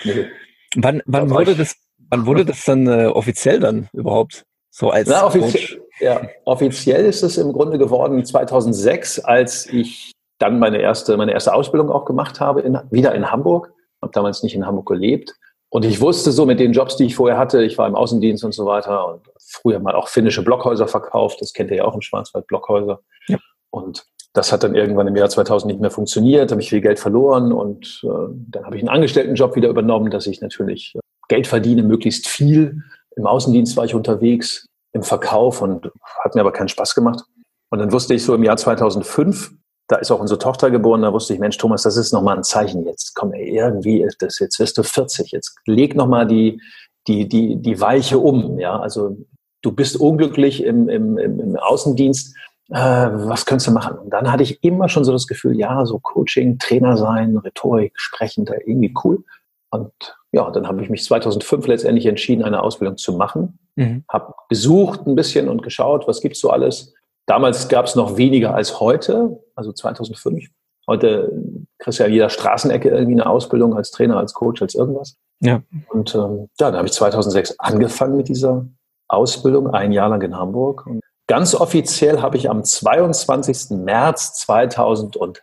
Nee. 0.04 0.28
Wann, 0.76 1.02
wann 1.06 1.30
wurde 1.30 1.56
das, 1.56 1.78
wann 2.16 2.26
wurde 2.26 2.46
das 2.46 2.64
dann 2.64 2.88
äh, 2.88 3.08
offiziell 3.08 3.60
dann 3.60 3.90
überhaupt? 3.94 4.46
So 4.72 4.90
als 4.90 5.08
Na, 5.10 5.26
offiziell, 5.26 5.82
ja, 6.00 6.22
offiziell 6.46 7.06
ist 7.06 7.24
es 7.24 7.38
im 7.38 7.54
Grunde 7.54 7.78
geworden 7.78 8.26
2006, 8.26 9.20
als 9.20 9.68
ich 9.68 10.12
dann 10.38 10.60
meine 10.60 10.80
erste, 10.80 11.16
meine 11.18 11.32
erste 11.32 11.54
Ausbildung 11.54 11.90
auch 11.90 12.06
gemacht 12.06 12.40
habe, 12.40 12.62
in, 12.62 12.78
wieder 12.92 13.16
in 13.16 13.32
Hamburg. 13.32 13.72
Habe 14.02 14.12
damals 14.14 14.44
nicht 14.44 14.56
in 14.56 14.66
Hamburg 14.66 14.88
gelebt. 14.88 15.34
Und 15.70 15.84
ich 15.84 16.00
wusste 16.02 16.32
so 16.32 16.46
mit 16.46 16.60
den 16.60 16.74
Jobs, 16.74 16.96
die 16.96 17.06
ich 17.06 17.16
vorher 17.16 17.38
hatte, 17.38 17.64
ich 17.64 17.78
war 17.78 17.88
im 17.88 17.96
Außendienst 17.96 18.44
und 18.44 18.54
so 18.54 18.66
weiter 18.66 19.08
und 19.08 19.22
früher 19.40 19.80
mal 19.80 19.96
auch 19.96 20.08
finnische 20.08 20.44
Blockhäuser 20.44 20.88
verkauft. 20.88 21.42
Das 21.42 21.54
kennt 21.54 21.72
ihr 21.72 21.78
ja 21.78 21.86
auch 21.86 21.96
im 21.96 22.02
Schwarzwald, 22.02 22.48
Blockhäuser. 22.48 23.00
Ja. 23.28 23.38
Und 23.72 24.06
das 24.34 24.52
hat 24.52 24.64
dann 24.64 24.76
irgendwann 24.76 25.08
im 25.08 25.16
Jahr 25.16 25.30
2000 25.30 25.72
nicht 25.72 25.82
mehr 25.82 25.92
funktioniert, 25.92 26.52
habe 26.52 26.62
ich 26.62 26.70
viel 26.70 26.82
Geld 26.82 27.00
verloren 27.00 27.54
und 27.54 28.02
äh, 28.04 28.08
dann 28.50 28.66
habe 28.66 28.76
ich 28.76 28.82
einen 28.82 28.90
Angestelltenjob 28.90 29.56
wieder 29.56 29.70
übernommen, 29.70 30.12
dass 30.12 30.28
ich 30.28 30.42
natürlich 30.42 30.94
äh, 30.96 31.00
Geld 31.28 31.48
verdiene, 31.48 31.84
möglichst 31.84 32.28
viel. 32.28 32.82
Im 33.16 33.26
Außendienst 33.26 33.78
war 33.78 33.86
ich 33.86 33.96
unterwegs, 33.96 34.68
im 34.94 35.04
Verkauf 35.04 35.62
und 35.62 35.92
hat 36.24 36.36
mir 36.36 36.42
aber 36.42 36.52
keinen 36.52 36.70
Spaß 36.70 36.96
gemacht. 36.96 37.24
Und 37.70 37.80
dann 37.80 37.92
wusste 37.92 38.14
ich 38.14 38.24
so 38.24 38.36
im 38.36 38.44
Jahr 38.44 38.58
2005, 38.58 39.52
da 39.88 39.98
ist 39.98 40.12
auch 40.12 40.20
unsere 40.20 40.40
Tochter 40.40 40.72
geboren, 40.72 41.04
da 41.04 41.14
wusste 41.14 41.34
ich, 41.34 41.40
Mensch, 41.40 41.58
Thomas, 41.58 41.84
das 41.84 41.98
ist 41.98 42.12
nochmal 42.12 42.38
ein 42.38 42.44
Zeichen 42.44 42.86
jetzt. 42.86 43.14
Komm, 43.16 43.34
ey, 43.34 43.56
irgendwie 43.56 44.02
ist 44.02 44.22
das, 44.22 44.40
jetzt 44.40 44.60
wirst 44.60 44.78
du 44.78 44.84
40, 44.84 45.32
jetzt 45.32 45.56
leg 45.66 45.96
nochmal 45.96 46.26
die, 46.26 46.60
die, 47.08 47.28
die, 47.28 47.58
die 47.58 47.80
Weiche 47.80 48.18
um, 48.18 48.58
ja. 48.60 48.80
Also 48.80 49.18
du 49.62 49.72
bist 49.72 50.00
unglücklich 50.00 50.64
im, 50.64 50.90
im, 50.90 51.18
im, 51.18 51.56
Außendienst, 51.58 52.36
äh, 52.70 52.76
was 52.76 53.46
könntest 53.46 53.68
du 53.68 53.72
machen? 53.72 53.98
Und 54.00 54.10
dann 54.10 54.32
hatte 54.32 54.44
ich 54.44 54.64
immer 54.64 54.90
schon 54.90 55.04
so 55.04 55.12
das 55.12 55.28
Gefühl, 55.28 55.56
ja, 55.58 55.86
so 55.86 56.00
Coaching, 56.00 56.58
Trainer 56.58 56.98
sein, 56.98 57.38
Rhetorik, 57.38 57.94
Sprechen, 57.96 58.46
da 58.46 58.54
irgendwie 58.54 58.94
cool. 59.04 59.24
Und 59.70 59.92
ja, 60.36 60.52
dann 60.52 60.68
habe 60.68 60.84
ich 60.84 60.90
mich 60.90 61.02
2005 61.06 61.66
letztendlich 61.68 62.06
entschieden, 62.08 62.44
eine 62.44 62.62
Ausbildung 62.62 62.98
zu 62.98 63.14
machen. 63.14 63.58
Mhm. 63.76 64.04
Habe 64.10 64.34
gesucht 64.50 65.08
ein 65.08 65.16
bisschen 65.16 65.48
und 65.48 65.64
geschaut, 65.64 66.10
was 66.10 66.20
gibt's 66.20 66.42
so 66.42 66.50
alles. 66.50 66.94
Damals 67.26 67.70
gab 67.70 67.86
es 67.86 67.96
noch 67.96 68.18
weniger 68.18 68.54
als 68.54 68.82
heute, 68.82 69.40
also 69.56 69.72
2005. 69.72 70.50
Heute 70.88 71.32
kriegst 71.80 72.00
du 72.00 72.04
ja 72.04 72.08
in 72.08 72.14
jeder 72.14 72.30
Straßenecke 72.30 72.90
irgendwie 72.90 73.14
eine 73.14 73.30
Ausbildung 73.30 73.78
als 73.78 73.92
Trainer, 73.92 74.18
als 74.18 74.34
Coach, 74.34 74.62
als 74.62 74.76
irgendwas. 74.76 75.16
Ja. 75.40 75.64
Und 75.88 76.14
ähm, 76.14 76.50
ja, 76.60 76.70
dann 76.70 76.76
habe 76.76 76.88
ich 76.88 76.94
2006 76.94 77.58
angefangen 77.58 78.18
mit 78.18 78.28
dieser 78.28 78.68
Ausbildung, 79.08 79.70
ein 79.70 79.94
Jahr 79.94 80.10
lang 80.10 80.22
in 80.22 80.36
Hamburg. 80.36 80.86
Und 80.86 81.00
ganz 81.28 81.56
offiziell 81.56 82.22
habe 82.22 82.36
ich 82.36 82.50
am 82.50 82.62
22. 82.62 83.78
März 83.78 84.34
2008 84.34 85.40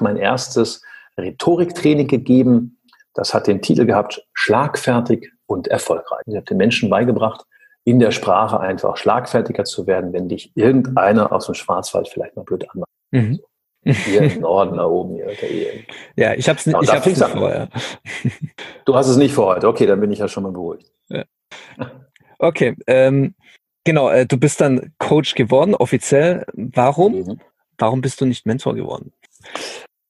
mein 0.00 0.18
erstes 0.18 0.82
Rhetoriktraining 1.16 2.08
gegeben 2.08 2.78
das 3.14 3.34
hat 3.34 3.46
den 3.46 3.62
Titel 3.62 3.86
gehabt, 3.86 4.26
schlagfertig 4.32 5.30
und 5.46 5.68
erfolgreich. 5.68 6.22
Ich 6.26 6.36
habe 6.36 6.46
den 6.46 6.56
Menschen 6.56 6.90
beigebracht, 6.90 7.44
in 7.84 7.98
der 7.98 8.10
Sprache 8.12 8.60
einfach 8.60 8.96
schlagfertiger 8.96 9.64
zu 9.64 9.86
werden, 9.86 10.12
wenn 10.12 10.28
dich 10.28 10.52
irgendeiner 10.54 11.32
aus 11.32 11.46
dem 11.46 11.54
Schwarzwald 11.54 12.08
vielleicht 12.08 12.36
mal 12.36 12.44
blöd 12.44 12.68
anmacht. 12.70 12.90
Mhm. 13.10 13.40
Hier 13.84 14.22
im 14.22 14.40
Norden, 14.40 14.76
da 14.76 14.84
oben, 14.84 15.16
hier. 15.16 15.28
Hier. 15.30 15.72
Ja, 16.14 16.34
ich 16.34 16.48
habe 16.48 16.58
es 16.58 16.66
nicht, 16.66 16.80
ich 16.80 16.90
hab's 16.92 17.06
nicht 17.06 17.24
vor. 17.24 17.50
Ja. 17.50 17.68
Du 18.84 18.94
hast 18.94 19.08
es 19.08 19.16
nicht 19.16 19.34
vor 19.34 19.54
heute. 19.54 19.66
Okay, 19.66 19.86
dann 19.86 20.00
bin 20.00 20.12
ich 20.12 20.20
ja 20.20 20.28
schon 20.28 20.44
mal 20.44 20.52
beruhigt. 20.52 20.92
Ja. 21.08 21.24
Okay, 22.38 22.76
ähm, 22.86 23.34
genau. 23.82 24.08
Äh, 24.08 24.26
du 24.26 24.38
bist 24.38 24.60
dann 24.60 24.92
Coach 24.98 25.34
geworden, 25.34 25.74
offiziell. 25.74 26.46
Warum? 26.54 27.12
Mhm. 27.12 27.40
Warum 27.78 28.00
bist 28.00 28.20
du 28.20 28.24
nicht 28.24 28.46
Mentor 28.46 28.76
geworden? 28.76 29.12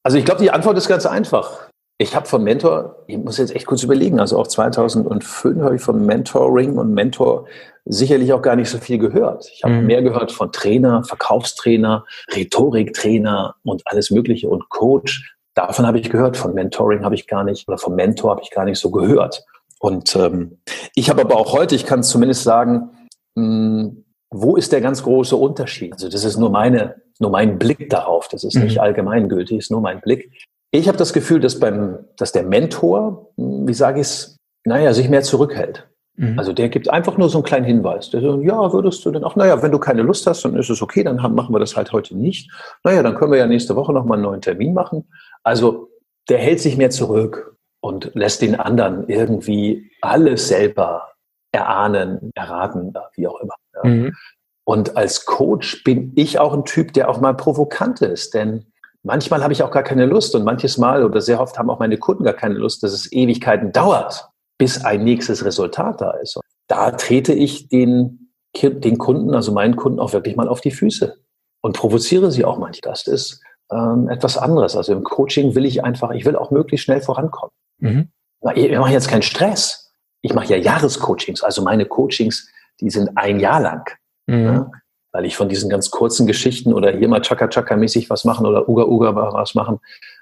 Also 0.02 0.18
ich 0.18 0.26
glaube, 0.26 0.42
die 0.42 0.50
Antwort 0.50 0.76
ist 0.76 0.88
ganz 0.88 1.06
einfach. 1.06 1.70
Ich 2.02 2.16
habe 2.16 2.26
vom 2.26 2.42
Mentor, 2.42 2.96
ich 3.06 3.16
muss 3.16 3.38
jetzt 3.38 3.54
echt 3.54 3.64
kurz 3.64 3.84
überlegen, 3.84 4.18
also 4.18 4.36
auch 4.36 4.48
2005 4.48 5.62
habe 5.62 5.76
ich 5.76 5.82
vom 5.82 6.04
Mentoring 6.04 6.76
und 6.76 6.92
Mentor 6.92 7.46
sicherlich 7.84 8.32
auch 8.32 8.42
gar 8.42 8.56
nicht 8.56 8.70
so 8.70 8.78
viel 8.78 8.98
gehört. 8.98 9.48
Ich 9.54 9.62
habe 9.62 9.74
mhm. 9.74 9.86
mehr 9.86 10.02
gehört 10.02 10.32
von 10.32 10.50
Trainer, 10.50 11.04
Verkaufstrainer, 11.04 12.04
Rhetoriktrainer 12.34 13.54
und 13.62 13.82
alles 13.84 14.10
Mögliche 14.10 14.48
und 14.48 14.68
Coach. 14.68 15.36
Davon 15.54 15.86
habe 15.86 16.00
ich 16.00 16.10
gehört, 16.10 16.36
von 16.36 16.54
Mentoring 16.54 17.04
habe 17.04 17.14
ich 17.14 17.28
gar 17.28 17.44
nicht, 17.44 17.68
oder 17.68 17.78
vom 17.78 17.94
Mentor 17.94 18.32
habe 18.32 18.42
ich 18.42 18.50
gar 18.50 18.64
nicht 18.64 18.80
so 18.80 18.90
gehört. 18.90 19.44
Und 19.78 20.16
ähm, 20.16 20.58
ich 20.96 21.08
habe 21.08 21.20
aber 21.20 21.36
auch 21.36 21.52
heute, 21.52 21.76
ich 21.76 21.86
kann 21.86 22.02
zumindest 22.02 22.42
sagen, 22.42 22.90
mh, 23.36 23.44
hm, 23.44 24.04
wo 24.30 24.56
ist 24.56 24.72
der 24.72 24.80
ganz 24.80 25.04
große 25.04 25.36
Unterschied? 25.36 25.92
Also 25.92 26.08
das 26.08 26.24
ist 26.24 26.36
nur 26.36 26.50
meine, 26.50 26.96
nur 27.20 27.30
mein 27.30 27.60
Blick 27.60 27.90
darauf. 27.90 28.26
Das 28.26 28.42
ist 28.42 28.56
mhm. 28.56 28.64
nicht 28.64 28.80
allgemeingültig, 28.80 29.58
ist 29.58 29.70
nur 29.70 29.82
mein 29.82 30.00
Blick. 30.00 30.32
Ich 30.72 30.88
habe 30.88 30.98
das 30.98 31.12
Gefühl, 31.12 31.38
dass 31.38 31.60
beim, 31.60 31.98
dass 32.16 32.32
der 32.32 32.44
Mentor, 32.44 33.30
wie 33.36 33.74
sage 33.74 34.00
ich 34.00 34.06
es, 34.06 34.36
naja, 34.64 34.94
sich 34.94 35.08
mehr 35.08 35.22
zurückhält. 35.22 35.86
Mhm. 36.16 36.38
Also 36.38 36.52
der 36.52 36.70
gibt 36.70 36.88
einfach 36.90 37.18
nur 37.18 37.28
so 37.28 37.38
einen 37.38 37.44
kleinen 37.44 37.66
Hinweis. 37.66 38.10
Der 38.10 38.22
sagt, 38.22 38.42
ja, 38.42 38.72
würdest 38.72 39.04
du 39.04 39.10
denn 39.10 39.22
auch, 39.22 39.36
naja, 39.36 39.62
wenn 39.62 39.70
du 39.70 39.78
keine 39.78 40.02
Lust 40.02 40.26
hast, 40.26 40.44
dann 40.44 40.56
ist 40.56 40.70
es 40.70 40.80
okay, 40.80 41.04
dann 41.04 41.22
haben, 41.22 41.34
machen 41.34 41.54
wir 41.54 41.58
das 41.58 41.76
halt 41.76 41.92
heute 41.92 42.16
nicht. 42.16 42.50
Naja, 42.84 43.02
dann 43.02 43.14
können 43.14 43.32
wir 43.32 43.38
ja 43.38 43.46
nächste 43.46 43.76
Woche 43.76 43.92
nochmal 43.92 44.16
einen 44.16 44.24
neuen 44.24 44.40
Termin 44.40 44.72
machen. 44.72 45.08
Also 45.42 45.90
der 46.30 46.38
hält 46.38 46.60
sich 46.60 46.78
mehr 46.78 46.90
zurück 46.90 47.56
und 47.80 48.10
lässt 48.14 48.40
den 48.40 48.58
anderen 48.58 49.08
irgendwie 49.08 49.90
alles 50.00 50.48
selber 50.48 51.08
erahnen, 51.52 52.30
erraten, 52.34 52.94
wie 53.14 53.26
auch 53.26 53.40
immer. 53.40 53.54
Ja. 53.74 53.90
Mhm. 53.90 54.16
Und 54.64 54.96
als 54.96 55.26
Coach 55.26 55.82
bin 55.84 56.12
ich 56.14 56.38
auch 56.38 56.54
ein 56.54 56.64
Typ, 56.64 56.92
der 56.94 57.10
auch 57.10 57.20
mal 57.20 57.34
provokant 57.34 58.00
ist, 58.00 58.32
denn 58.32 58.71
Manchmal 59.04 59.42
habe 59.42 59.52
ich 59.52 59.62
auch 59.62 59.70
gar 59.70 59.82
keine 59.82 60.06
Lust 60.06 60.34
und 60.34 60.44
manches 60.44 60.78
Mal 60.78 61.04
oder 61.04 61.20
sehr 61.20 61.40
oft 61.40 61.58
haben 61.58 61.70
auch 61.70 61.80
meine 61.80 61.98
Kunden 61.98 62.22
gar 62.22 62.34
keine 62.34 62.54
Lust, 62.54 62.82
dass 62.82 62.92
es 62.92 63.10
Ewigkeiten 63.12 63.72
dauert, 63.72 64.28
bis 64.58 64.84
ein 64.84 65.02
nächstes 65.02 65.44
Resultat 65.44 66.00
da 66.00 66.12
ist. 66.12 66.36
Und 66.36 66.44
da 66.68 66.92
trete 66.92 67.32
ich 67.32 67.68
den, 67.68 68.32
den 68.62 68.98
Kunden, 68.98 69.34
also 69.34 69.50
meinen 69.52 69.74
Kunden 69.74 69.98
auch 69.98 70.12
wirklich 70.12 70.36
mal 70.36 70.48
auf 70.48 70.60
die 70.60 70.70
Füße 70.70 71.16
und 71.62 71.76
provoziere 71.76 72.30
sie 72.30 72.44
auch 72.44 72.58
manchmal. 72.58 72.92
Das 72.92 73.06
ist 73.08 73.42
ähm, 73.72 74.08
etwas 74.08 74.38
anderes. 74.38 74.76
Also 74.76 74.92
im 74.92 75.02
Coaching 75.02 75.54
will 75.54 75.64
ich 75.64 75.82
einfach, 75.82 76.10
ich 76.12 76.24
will 76.24 76.36
auch 76.36 76.50
möglichst 76.50 76.84
schnell 76.84 77.00
vorankommen. 77.00 77.52
Mhm. 77.78 78.08
Ich 78.54 78.76
mache 78.78 78.92
jetzt 78.92 79.08
keinen 79.08 79.22
Stress. 79.22 79.92
Ich 80.20 80.34
mache 80.34 80.46
ja 80.46 80.56
Jahrescoachings. 80.56 81.42
Also 81.42 81.62
meine 81.62 81.86
Coachings, 81.86 82.48
die 82.80 82.90
sind 82.90 83.10
ein 83.16 83.40
Jahr 83.40 83.60
lang. 83.60 83.90
Mhm. 84.26 84.44
Ja? 84.44 84.70
Weil 85.12 85.24
ich 85.24 85.36
von 85.36 85.48
diesen 85.48 85.70
ganz 85.70 85.90
kurzen 85.90 86.26
Geschichten 86.26 86.72
oder 86.72 86.90
hier 86.96 87.08
mal 87.08 87.20
Chaka-Chaka-mäßig 87.20 88.10
was 88.10 88.24
machen 88.24 88.46
oder 88.46 88.68
Uga-Uga 88.68 89.14
was 89.14 89.54
machen, 89.54 89.78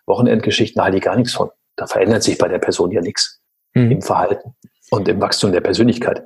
Wochenendgeschichten, 0.07 0.83
halte 0.83 0.99
ich 0.99 1.03
gar 1.03 1.17
nichts 1.17 1.33
von. 1.33 1.51
Da 1.77 1.87
verändert 1.87 2.23
sich 2.23 2.37
bei 2.37 2.49
der 2.49 2.59
Person 2.59 2.91
ja 2.91 3.01
nichts 3.01 3.41
mhm. 3.75 3.93
im 3.93 4.03
Verhalten 4.03 4.55
und 4.91 5.09
im 5.09 5.21
Wachstum 5.21 5.53
der 5.53 5.61
Persönlichkeit. 5.61 6.25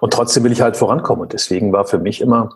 Und 0.00 0.12
trotzdem 0.12 0.44
will 0.44 0.52
ich 0.52 0.60
halt 0.60 0.76
vorankommen. 0.76 1.22
Und 1.22 1.32
deswegen 1.32 1.72
war 1.72 1.86
für 1.86 1.98
mich 1.98 2.20
immer 2.20 2.50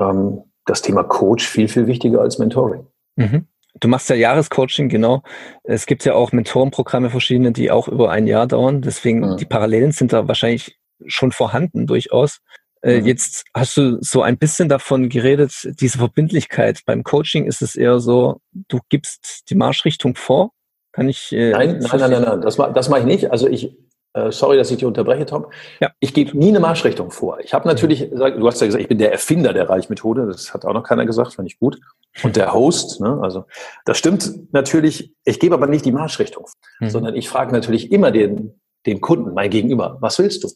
ähm, 0.00 0.42
das 0.64 0.82
Thema 0.82 1.04
Coach 1.04 1.46
viel, 1.46 1.68
viel 1.68 1.86
wichtiger 1.86 2.20
als 2.20 2.38
Mentoring. 2.38 2.86
Mhm. 3.16 3.46
Du 3.80 3.88
machst 3.88 4.08
ja 4.08 4.16
Jahrescoaching, 4.16 4.88
genau. 4.88 5.22
Es 5.62 5.86
gibt 5.86 6.04
ja 6.04 6.14
auch 6.14 6.32
Mentorenprogramme 6.32 7.10
verschiedene, 7.10 7.52
die 7.52 7.70
auch 7.70 7.86
über 7.86 8.10
ein 8.10 8.26
Jahr 8.26 8.46
dauern. 8.46 8.82
Deswegen, 8.82 9.20
mhm. 9.20 9.36
die 9.36 9.44
Parallelen 9.44 9.92
sind 9.92 10.12
da 10.12 10.26
wahrscheinlich 10.26 10.78
schon 11.06 11.30
vorhanden 11.32 11.86
durchaus. 11.86 12.40
Äh, 12.82 13.00
mhm. 13.00 13.06
Jetzt 13.06 13.44
hast 13.54 13.76
du 13.76 13.98
so 14.00 14.22
ein 14.22 14.38
bisschen 14.38 14.68
davon 14.68 15.08
geredet, 15.08 15.52
diese 15.80 15.98
Verbindlichkeit. 15.98 16.80
Beim 16.86 17.02
Coaching 17.02 17.46
ist 17.46 17.62
es 17.62 17.76
eher 17.76 18.00
so, 18.00 18.40
du 18.52 18.78
gibst 18.88 19.50
die 19.50 19.54
Marschrichtung 19.54 20.14
vor. 20.14 20.52
Kann 20.92 21.08
ich? 21.08 21.32
Äh, 21.32 21.50
nein, 21.50 21.78
nein, 21.78 22.00
nein, 22.00 22.10
nein, 22.10 22.22
nein, 22.22 22.40
das, 22.40 22.56
das 22.56 22.88
mache 22.88 23.00
ich 23.00 23.06
nicht. 23.06 23.30
Also 23.30 23.48
ich, 23.48 23.76
äh, 24.14 24.32
sorry, 24.32 24.56
dass 24.56 24.70
ich 24.70 24.78
dich 24.78 24.86
unterbreche, 24.86 25.26
Tom. 25.26 25.46
Ja. 25.80 25.90
Ich 26.00 26.14
gebe 26.14 26.36
nie 26.36 26.48
eine 26.48 26.60
Marschrichtung 26.60 27.10
vor. 27.10 27.40
Ich 27.40 27.52
habe 27.52 27.68
natürlich, 27.68 28.10
du 28.10 28.46
hast 28.46 28.60
ja 28.60 28.66
gesagt, 28.66 28.82
ich 28.82 28.88
bin 28.88 28.98
der 28.98 29.12
Erfinder 29.12 29.52
der 29.52 29.68
Reichmethode. 29.68 30.26
Das 30.26 30.54
hat 30.54 30.64
auch 30.64 30.72
noch 30.72 30.84
keiner 30.84 31.06
gesagt, 31.06 31.34
fand 31.34 31.50
ich 31.50 31.58
gut. 31.58 31.78
Und 32.22 32.36
der 32.36 32.52
Host, 32.52 33.00
ne? 33.00 33.18
also 33.22 33.44
das 33.84 33.98
stimmt 33.98 34.52
natürlich. 34.52 35.12
Ich 35.24 35.38
gebe 35.38 35.54
aber 35.54 35.66
nicht 35.66 35.84
die 35.84 35.92
Marschrichtung, 35.92 36.46
mhm. 36.80 36.90
sondern 36.90 37.14
ich 37.14 37.28
frage 37.28 37.52
natürlich 37.52 37.92
immer 37.92 38.10
den, 38.10 38.60
den 38.86 39.00
Kunden, 39.00 39.34
mein 39.34 39.50
Gegenüber, 39.50 39.98
was 40.00 40.18
willst 40.18 40.42
du? 40.44 40.48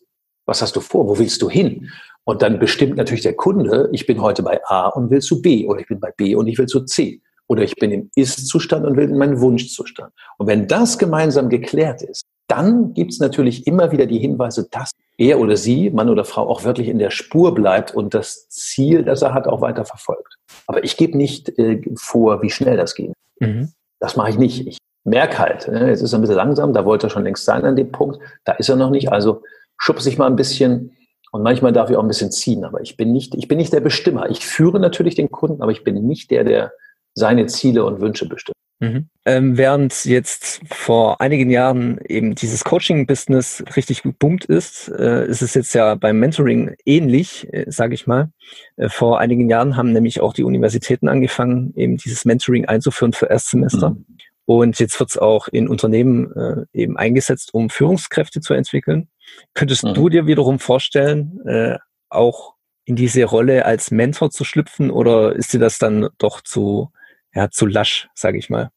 Was 0.47 0.63
hast 0.63 0.77
du 0.77 0.81
vor? 0.81 1.09
Wo 1.09 1.19
willst 1.19 1.43
du 1.43 1.51
hin? 1.51 1.91
Und 2.25 2.43
dann 2.43 2.59
bestimmt 2.59 2.97
natürlich 2.97 3.23
der 3.23 3.35
Kunde, 3.35 3.89
ich 3.93 4.07
bin 4.07 4.21
heute 4.21 4.43
bei 4.43 4.61
A 4.67 4.89
und 4.89 5.11
will 5.11 5.21
zu 5.21 5.43
B 5.43 5.67
oder 5.67 5.81
ich 5.81 5.89
bin 5.89 5.99
bei 6.01 6.13
B 6.17 6.35
und 6.35 6.47
ich 6.47 6.59
will 6.59 6.67
zu 6.67 6.85
C 6.85 7.21
oder 7.49 7.63
ich 7.63 7.75
bin 7.77 7.91
im 7.91 8.11
Ist-Zustand 8.15 8.87
und 8.87 8.97
will 8.97 9.11
in 9.11 9.19
meinen 9.19 9.41
Wunschzustand. 9.41 10.13
Und 10.39 10.47
wenn 10.47 10.69
das 10.69 10.99
gemeinsam 10.99 11.49
geklärt 11.49 12.03
ist, 12.03 12.25
dann 12.49 12.95
gibt 12.95 13.13
es 13.13 13.19
natürlich 13.19 13.67
immer 13.67 13.93
wieder 13.93 14.07
die 14.07 14.19
Hinweise, 14.19 14.69
dass 14.71 14.93
er 15.19 15.41
oder 15.41 15.57
sie, 15.57 15.91
Mann 15.91 16.09
oder 16.09 16.25
Frau, 16.25 16.49
auch 16.49 16.65
wirklich 16.65 16.89
in 16.89 16.99
der 16.99 17.11
Spur 17.11 17.55
bleibt 17.55 17.95
und 17.95 18.15
das 18.15 18.49
Ziel, 18.49 19.05
das 19.05 19.23
er 19.23 19.35
hat, 19.35 19.47
auch 19.47 19.61
weiter 19.61 19.85
verfolgt. 19.85 20.37
Aber 20.67 20.85
ich 20.85 20.97
gebe 20.97 21.17
nicht 21.17 21.59
äh, 21.59 21.81
vor, 21.97 22.43
wie 22.43 22.51
schnell 22.51 22.77
das 22.77 22.95
geht. 22.95 23.13
Mhm. 23.41 23.73
Das 24.01 24.17
mache 24.17 24.31
ich 24.31 24.39
nicht. 24.39 24.67
Ich 24.67 24.79
merke 25.05 25.39
halt, 25.39 25.69
ne, 25.69 25.89
jetzt 25.89 26.03
ist 26.03 26.13
er 26.13 26.19
ein 26.19 26.23
bisschen 26.23 26.37
langsam, 26.37 26.73
da 26.73 26.85
wollte 26.85 27.07
er 27.07 27.11
schon 27.11 27.25
längst 27.25 27.45
sein 27.45 27.65
an 27.65 27.77
dem 27.77 27.91
Punkt, 27.91 28.19
da 28.45 28.53
ist 28.53 28.69
er 28.69 28.77
noch 28.77 28.91
nicht. 28.91 29.11
Also 29.11 29.43
schubse 29.83 30.09
ich 30.09 30.19
mal 30.19 30.27
ein 30.27 30.37
bisschen 30.37 30.93
und 31.33 31.43
manchmal 31.43 31.73
darf 31.73 31.91
ich 31.91 31.97
auch 31.97 32.03
ein 32.03 32.09
bisschen 32.09 32.31
ziehen, 32.31 32.65
aber 32.65 32.81
ich 32.83 32.97
bin 32.97 33.13
nicht, 33.13 33.35
ich 33.35 33.49
bin 33.49 33.59
nicht 33.59 33.73
der 33.73 33.81
Bestimmer. 33.81 34.31
Ich 34.31 34.47
führe 34.47 34.79
natürlich 34.79 35.15
den 35.15 35.31
Kunden, 35.31 35.63
aber 35.63 35.73
ich 35.73 35.83
bin 35.83 36.07
nicht 36.07 36.31
der, 36.31 36.45
der 36.45 36.73
seine 37.15 37.47
Ziele 37.47 37.85
und 37.85 38.01
Wünsche 38.01 38.29
bestimmt. 38.29 38.55
Mhm. 38.79 39.09
Ähm, 39.25 39.57
während 39.57 40.05
jetzt 40.05 40.61
vor 40.71 41.21
einigen 41.21 41.51
Jahren 41.51 42.01
eben 42.09 42.35
dieses 42.35 42.65
Coaching-Business 42.65 43.65
richtig 43.77 44.03
geboomt 44.03 44.45
ist, 44.45 44.89
äh, 44.89 45.27
ist 45.27 45.41
es 45.41 45.55
jetzt 45.55 45.73
ja 45.73 45.95
beim 45.95 46.19
Mentoring 46.19 46.75
ähnlich, 46.85 47.47
äh, 47.53 47.65
sage 47.69 47.95
ich 47.95 48.07
mal. 48.07 48.31
Äh, 48.77 48.89
vor 48.89 49.21
einigen 49.21 49.49
Jahren 49.49 49.77
haben 49.77 49.93
nämlich 49.93 50.21
auch 50.21 50.33
die 50.33 50.43
Universitäten 50.43 51.09
angefangen, 51.09 51.73
eben 51.77 51.97
dieses 51.97 52.25
Mentoring 52.25 52.67
einzuführen 52.67 53.13
für 53.13 53.27
Erstsemester. 53.27 53.91
Mhm. 53.91 54.05
Und 54.59 54.79
jetzt 54.79 54.99
wird 54.99 55.11
es 55.11 55.19
auch 55.19 55.49
in 55.49 55.69
Unternehmen 55.69 56.33
äh, 56.33 56.65
eben 56.73 56.97
eingesetzt, 56.97 57.55
um 57.55 57.71
Führungskräfte 57.71 58.41
zu 58.41 58.55
entwickeln. 58.55 59.09
Könntest 59.55 59.85
mhm. 59.85 59.95
du 59.95 60.09
dir 60.09 60.27
wiederum 60.27 60.59
vorstellen, 60.59 61.41
äh, 61.47 61.79
auch 62.09 62.55
in 62.85 62.97
diese 62.97 63.25
Rolle 63.25 63.65
als 63.65 63.91
Mentor 63.91 64.31
zu 64.31 64.45
schlüpfen 64.45 64.91
oder 64.91 65.35
ist 65.35 65.53
dir 65.53 65.61
das 65.61 65.79
dann 65.79 66.09
doch 66.19 66.41
zu 66.41 66.91
ja, 67.35 67.51
zu 67.51 67.67
lasch, 67.67 68.09
sage 68.15 68.39
ich 68.39 68.51
mal. 68.51 68.71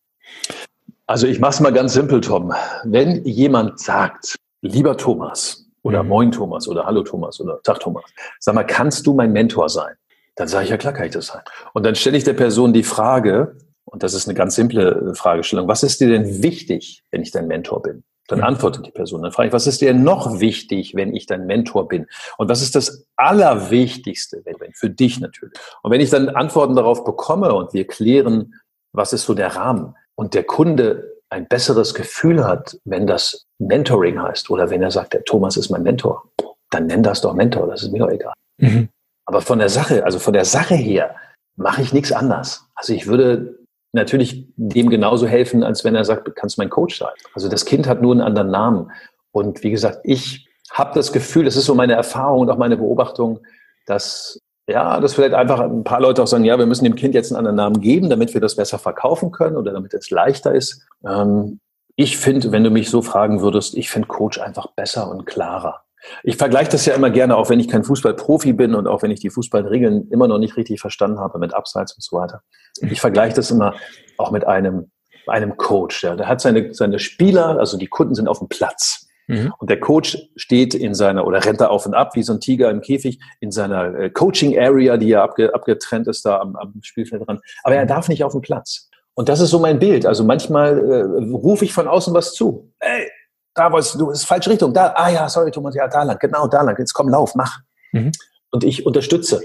Also 1.08 1.28
ich 1.28 1.40
mache 1.40 1.52
es 1.52 1.60
mal 1.60 1.74
ganz 1.74 1.94
simpel, 1.94 2.22
Tom. 2.22 2.54
Wenn 2.84 3.24
jemand 3.26 3.80
sagt, 3.80 4.36
lieber 4.62 4.98
Thomas 4.98 5.68
oder 5.84 6.04
mhm. 6.04 6.10
moin 6.10 6.32
Thomas 6.32 6.68
oder 6.68 6.86
hallo 6.86 7.04
Thomas 7.04 7.40
oder 7.40 7.62
Tag 7.64 7.80
Thomas, 7.80 8.04
sag 8.40 8.56
mal, 8.56 8.64
kannst 8.64 9.06
du 9.06 9.14
mein 9.14 9.32
Mentor 9.32 9.70
sein? 9.70 9.96
Dann 10.36 10.48
sage 10.48 10.66
ich, 10.66 10.70
ja 10.72 10.78
klar 10.78 10.94
kann 10.94 11.06
ich 11.06 11.14
das 11.14 11.28
sein. 11.28 11.42
Und 11.74 11.86
dann 11.86 11.96
stelle 11.96 12.18
ich 12.18 12.24
der 12.24 12.34
Person 12.34 12.74
die 12.74 12.84
Frage, 12.84 13.56
und 13.96 14.04
das 14.04 14.14
ist 14.14 14.28
eine 14.28 14.34
ganz 14.34 14.56
simple 14.56 15.12
äh, 15.12 15.16
Fragestellung, 15.16 15.70
was 15.70 15.82
ist 15.82 16.02
dir 16.02 16.10
denn 16.10 16.44
wichtig, 16.44 17.02
wenn 17.12 17.22
ich 17.22 17.32
dein 17.32 17.48
Mentor 17.48 17.82
bin? 17.82 18.04
Dann 18.28 18.40
mhm. 18.40 18.46
antwortet 18.46 18.86
die 18.86 18.92
Person. 18.92 19.22
Dann 19.22 19.32
frage 19.32 19.48
ich, 19.48 19.54
was 19.54 19.68
ist 19.68 19.80
dir 19.80 19.94
noch 19.94 20.42
wichtig, 20.42 20.96
wenn 20.96 21.16
ich 21.16 21.28
dein 21.28 21.46
Mentor 21.46 21.88
bin? 21.88 22.06
Und 22.38 22.50
was 22.50 22.62
ist 22.62 22.76
das 22.76 23.06
Allerwichtigste 23.16 24.44
für 24.74 24.90
dich 24.90 25.22
natürlich? 25.22 25.58
Und 25.82 25.92
wenn 25.92 26.02
ich 26.02 26.10
dann 26.10 26.28
Antworten 26.28 26.76
darauf 26.76 27.06
bekomme 27.06 27.56
und 27.56 27.74
wir 27.74 27.88
klären, 27.88 28.56
was 28.92 29.14
ist 29.14 29.24
so 29.24 29.34
der 29.34 29.56
Rahmen 29.56 29.96
und 30.16 30.34
der 30.34 30.44
Kunde 30.44 31.14
ein 31.30 31.48
besseres 31.48 31.94
Gefühl 31.94 32.46
hat, 32.46 32.78
wenn 32.84 33.08
das 33.08 33.46
Mentoring 33.60 34.22
heißt 34.22 34.50
oder 34.50 34.70
wenn 34.70 34.84
er 34.84 34.92
sagt, 34.92 35.14
der 35.14 35.24
Thomas 35.24 35.56
ist 35.56 35.70
mein 35.70 35.84
Mentor, 35.84 36.30
dann 36.70 36.88
nenn 36.88 37.02
das 37.02 37.22
doch 37.22 37.34
Mentor, 37.34 37.68
das 37.68 37.84
ist 37.84 37.94
mir 37.94 38.00
doch 38.00 38.12
egal. 38.12 38.34
Mhm. 38.58 38.90
Aber 39.26 39.40
von 39.40 39.60
der 39.60 39.70
Sache, 39.70 40.04
also 40.04 40.20
von 40.20 40.34
der 40.34 40.44
Sache 40.44 40.76
her, 40.76 41.16
mache 41.56 41.82
ich 41.82 41.94
nichts 41.94 42.12
anders. 42.12 42.68
Also 42.76 42.92
ich 42.92 43.08
würde 43.08 43.65
natürlich 43.96 44.48
dem 44.56 44.90
genauso 44.90 45.28
helfen, 45.28 45.64
als 45.64 45.84
wenn 45.84 45.96
er 45.96 46.06
sagt, 46.06 46.28
du 46.28 46.32
kannst 46.32 46.58
mein 46.58 46.70
Coach 46.70 47.00
sein. 47.00 47.14
Also 47.34 47.50
das 47.50 47.66
Kind 47.66 47.88
hat 47.88 48.02
nur 48.02 48.12
einen 48.12 48.22
anderen 48.22 48.52
Namen. 48.52 48.92
Und 49.32 49.64
wie 49.64 49.72
gesagt, 49.72 50.00
ich 50.04 50.48
habe 50.72 50.92
das 50.94 51.12
Gefühl, 51.12 51.46
das 51.46 51.56
ist 51.56 51.66
so 51.66 51.76
meine 51.76 51.94
Erfahrung 51.94 52.42
und 52.42 52.50
auch 52.50 52.58
meine 52.58 52.78
Beobachtung, 52.78 53.40
dass 53.88 54.40
ja, 54.68 55.00
dass 55.00 55.14
vielleicht 55.14 55.36
einfach 55.36 55.60
ein 55.60 55.84
paar 55.84 56.02
Leute 56.02 56.24
auch 56.24 56.28
sagen, 56.28 56.44
ja, 56.44 56.58
wir 56.58 56.66
müssen 56.66 56.86
dem 56.86 56.96
Kind 56.96 57.14
jetzt 57.14 57.32
einen 57.32 57.38
anderen 57.38 57.56
Namen 57.56 57.82
geben, 57.82 58.10
damit 58.10 58.34
wir 58.34 58.42
das 58.42 58.56
besser 58.56 58.80
verkaufen 58.80 59.32
können 59.32 59.58
oder 59.58 59.72
damit 59.72 59.94
es 59.94 60.10
leichter 60.10 60.56
ist. 60.56 60.88
Ähm, 61.08 61.60
ich 61.96 62.18
finde, 62.18 62.52
wenn 62.52 62.64
du 62.64 62.72
mich 62.72 62.90
so 62.90 63.02
fragen 63.02 63.42
würdest, 63.42 63.78
ich 63.78 63.90
finde 63.90 64.08
Coach 64.08 64.40
einfach 64.40 64.68
besser 64.68 65.10
und 65.10 65.26
klarer. 65.26 65.85
Ich 66.24 66.38
vergleiche 66.38 66.72
das 66.72 66.86
ja 66.86 66.94
immer 66.94 67.10
gerne, 67.10 67.38
auch 67.38 67.50
wenn 67.50 67.60
ich 67.60 67.68
kein 67.68 67.84
Fußballprofi 67.84 68.54
bin 68.54 68.76
und 68.76 68.88
auch 68.88 69.02
wenn 69.04 69.12
ich 69.12 69.20
die 69.20 69.30
Fußballregeln 69.30 70.10
immer 70.12 70.28
noch 70.28 70.40
nicht 70.40 70.58
richtig 70.58 70.80
verstanden 70.80 71.20
habe 71.20 71.40
mit 71.40 71.54
Abseits 71.54 71.94
und 71.94 72.04
so 72.04 72.18
weiter. 72.18 72.42
Ich 72.82 73.02
vergleiche 73.02 73.36
das 73.36 73.52
immer 73.52 73.76
auch 74.18 74.32
mit 74.32 74.46
einem, 74.46 74.92
einem 75.28 75.58
Coach. 75.58 76.04
Ja. 76.04 76.16
Der 76.16 76.28
hat 76.28 76.42
seine, 76.42 76.74
seine 76.74 77.00
Spieler, 77.00 77.60
also 77.60 77.78
die 77.78 77.88
Kunden 77.88 78.16
sind 78.16 78.28
auf 78.28 78.40
dem 78.40 78.48
Platz. 78.48 79.08
Mhm. 79.28 79.54
Und 79.58 79.70
der 79.70 79.80
Coach 79.80 80.18
steht 80.36 80.76
in 80.76 80.94
seiner, 80.94 81.26
oder 81.26 81.44
rennt 81.44 81.62
da 81.62 81.68
auf 81.68 81.86
und 81.86 81.94
ab, 81.94 82.16
wie 82.16 82.24
so 82.24 82.34
ein 82.34 82.40
Tiger 82.40 82.70
im 82.70 82.82
Käfig, 82.82 83.20
in 83.40 83.52
seiner 83.52 83.96
äh, 83.96 84.10
Coaching 84.10 84.58
Area, 84.58 84.98
die 84.98 85.08
ja 85.08 85.24
abge, 85.24 85.54
abgetrennt 85.54 86.08
ist 86.08 86.26
da 86.26 86.40
am, 86.40 86.56
am 86.56 86.74
Spielfeld 86.82 87.28
dran. 87.28 87.40
Aber 87.64 87.76
er 87.76 87.86
darf 87.86 88.08
nicht 88.08 88.24
auf 88.24 88.34
dem 88.34 88.42
Platz. 88.42 88.90
Und 89.16 89.30
das 89.30 89.40
ist 89.40 89.50
so 89.50 89.60
mein 89.60 89.80
Bild. 89.80 90.06
Also 90.06 90.24
manchmal 90.24 90.78
äh, 90.78 91.34
rufe 91.34 91.66
ich 91.66 91.74
von 91.74 91.88
außen 91.88 92.14
was 92.14 92.34
zu. 92.34 92.72
Ey, 92.80 93.10
da 93.56 93.72
wolltest 93.72 94.00
du, 94.00 94.12
ist 94.12 94.26
falsche 94.26 94.52
Richtung, 94.52 94.74
da, 94.74 94.94
ah 94.96 95.10
ja, 95.10 95.28
sorry 95.28 95.50
Thomas, 95.50 95.74
ja, 95.76 95.88
da 95.88 96.04
lang, 96.04 96.20
genau 96.20 96.48
da 96.48 96.62
lang, 96.62 96.78
jetzt 96.78 96.94
komm, 96.94 97.10
lauf, 97.10 97.36
mach. 97.36 97.60
Mhm. 97.94 98.12
Und 98.52 98.64
ich 98.64 98.86
unterstütze. 98.86 99.42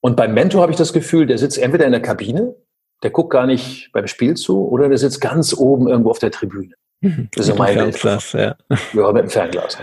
Und 0.00 0.16
beim 0.16 0.34
Mentor 0.34 0.62
habe 0.62 0.72
ich 0.72 0.78
das 0.78 0.92
Gefühl, 0.92 1.26
der 1.26 1.38
sitzt 1.38 1.58
entweder 1.58 1.86
in 1.86 1.92
der 1.92 2.02
Kabine, 2.02 2.56
der 3.02 3.10
guckt 3.10 3.30
gar 3.30 3.46
nicht 3.46 3.90
beim 3.92 4.06
Spiel 4.06 4.34
zu, 4.34 4.68
oder 4.68 4.88
der 4.88 4.98
sitzt 4.98 5.20
ganz 5.20 5.54
oben 5.54 5.88
irgendwo 5.88 6.10
auf 6.10 6.18
der 6.18 6.30
Tribüne. 6.30 6.74
Mhm. 7.00 7.28
Das 7.34 7.48
ist 7.48 7.58
mein 7.58 7.92
Fernglas, 7.92 8.32
ja. 8.32 8.56
Ja, 8.92 9.12
mit 9.12 9.24
dem 9.24 9.30
Fernglas. 9.30 9.76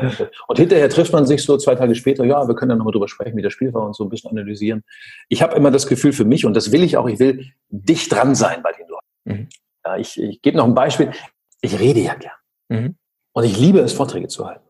Und 0.48 0.58
hinterher 0.58 0.90
trifft 0.90 1.12
man 1.12 1.26
sich 1.26 1.44
so 1.44 1.58
zwei 1.58 1.76
Tage 1.76 1.96
später, 1.96 2.24
ja, 2.24 2.48
wir 2.48 2.56
können 2.56 2.70
dann 2.70 2.78
nochmal 2.78 2.94
drüber 2.94 3.10
sprechen, 3.10 3.36
wie 3.38 3.42
das 3.42 3.52
Spiel 3.54 3.74
war 3.74 3.86
und 3.86 3.96
so 3.96 4.04
ein 4.04 4.10
bisschen 4.10 4.32
analysieren. 4.32 4.84
Ich 5.28 5.42
habe 5.42 5.56
immer 5.56 5.72
das 5.72 5.88
Gefühl 5.88 6.14
für 6.14 6.26
mich, 6.26 6.46
und 6.46 6.54
das 6.54 6.72
will 6.72 6.84
ich 6.84 6.96
auch, 6.96 7.08
ich 7.08 7.20
will 7.20 7.46
dicht 7.70 8.14
dran 8.14 8.36
sein 8.36 8.62
bei 8.62 8.72
den 8.72 8.88
Leuten. 8.88 9.06
Mhm. 9.26 9.50
Ja, 9.86 9.98
ich, 9.98 10.22
ich 10.22 10.42
gebe 10.42 10.58
noch 10.58 10.66
ein 10.66 10.74
Beispiel. 10.74 11.12
Ich 11.62 11.78
rede 11.78 12.00
ja 12.00 12.16
gern. 12.16 12.34
Mhm. 12.70 12.96
Und 13.40 13.46
ich 13.46 13.58
liebe 13.58 13.80
es, 13.80 13.94
Vorträge 13.94 14.28
zu 14.28 14.46
halten. 14.46 14.68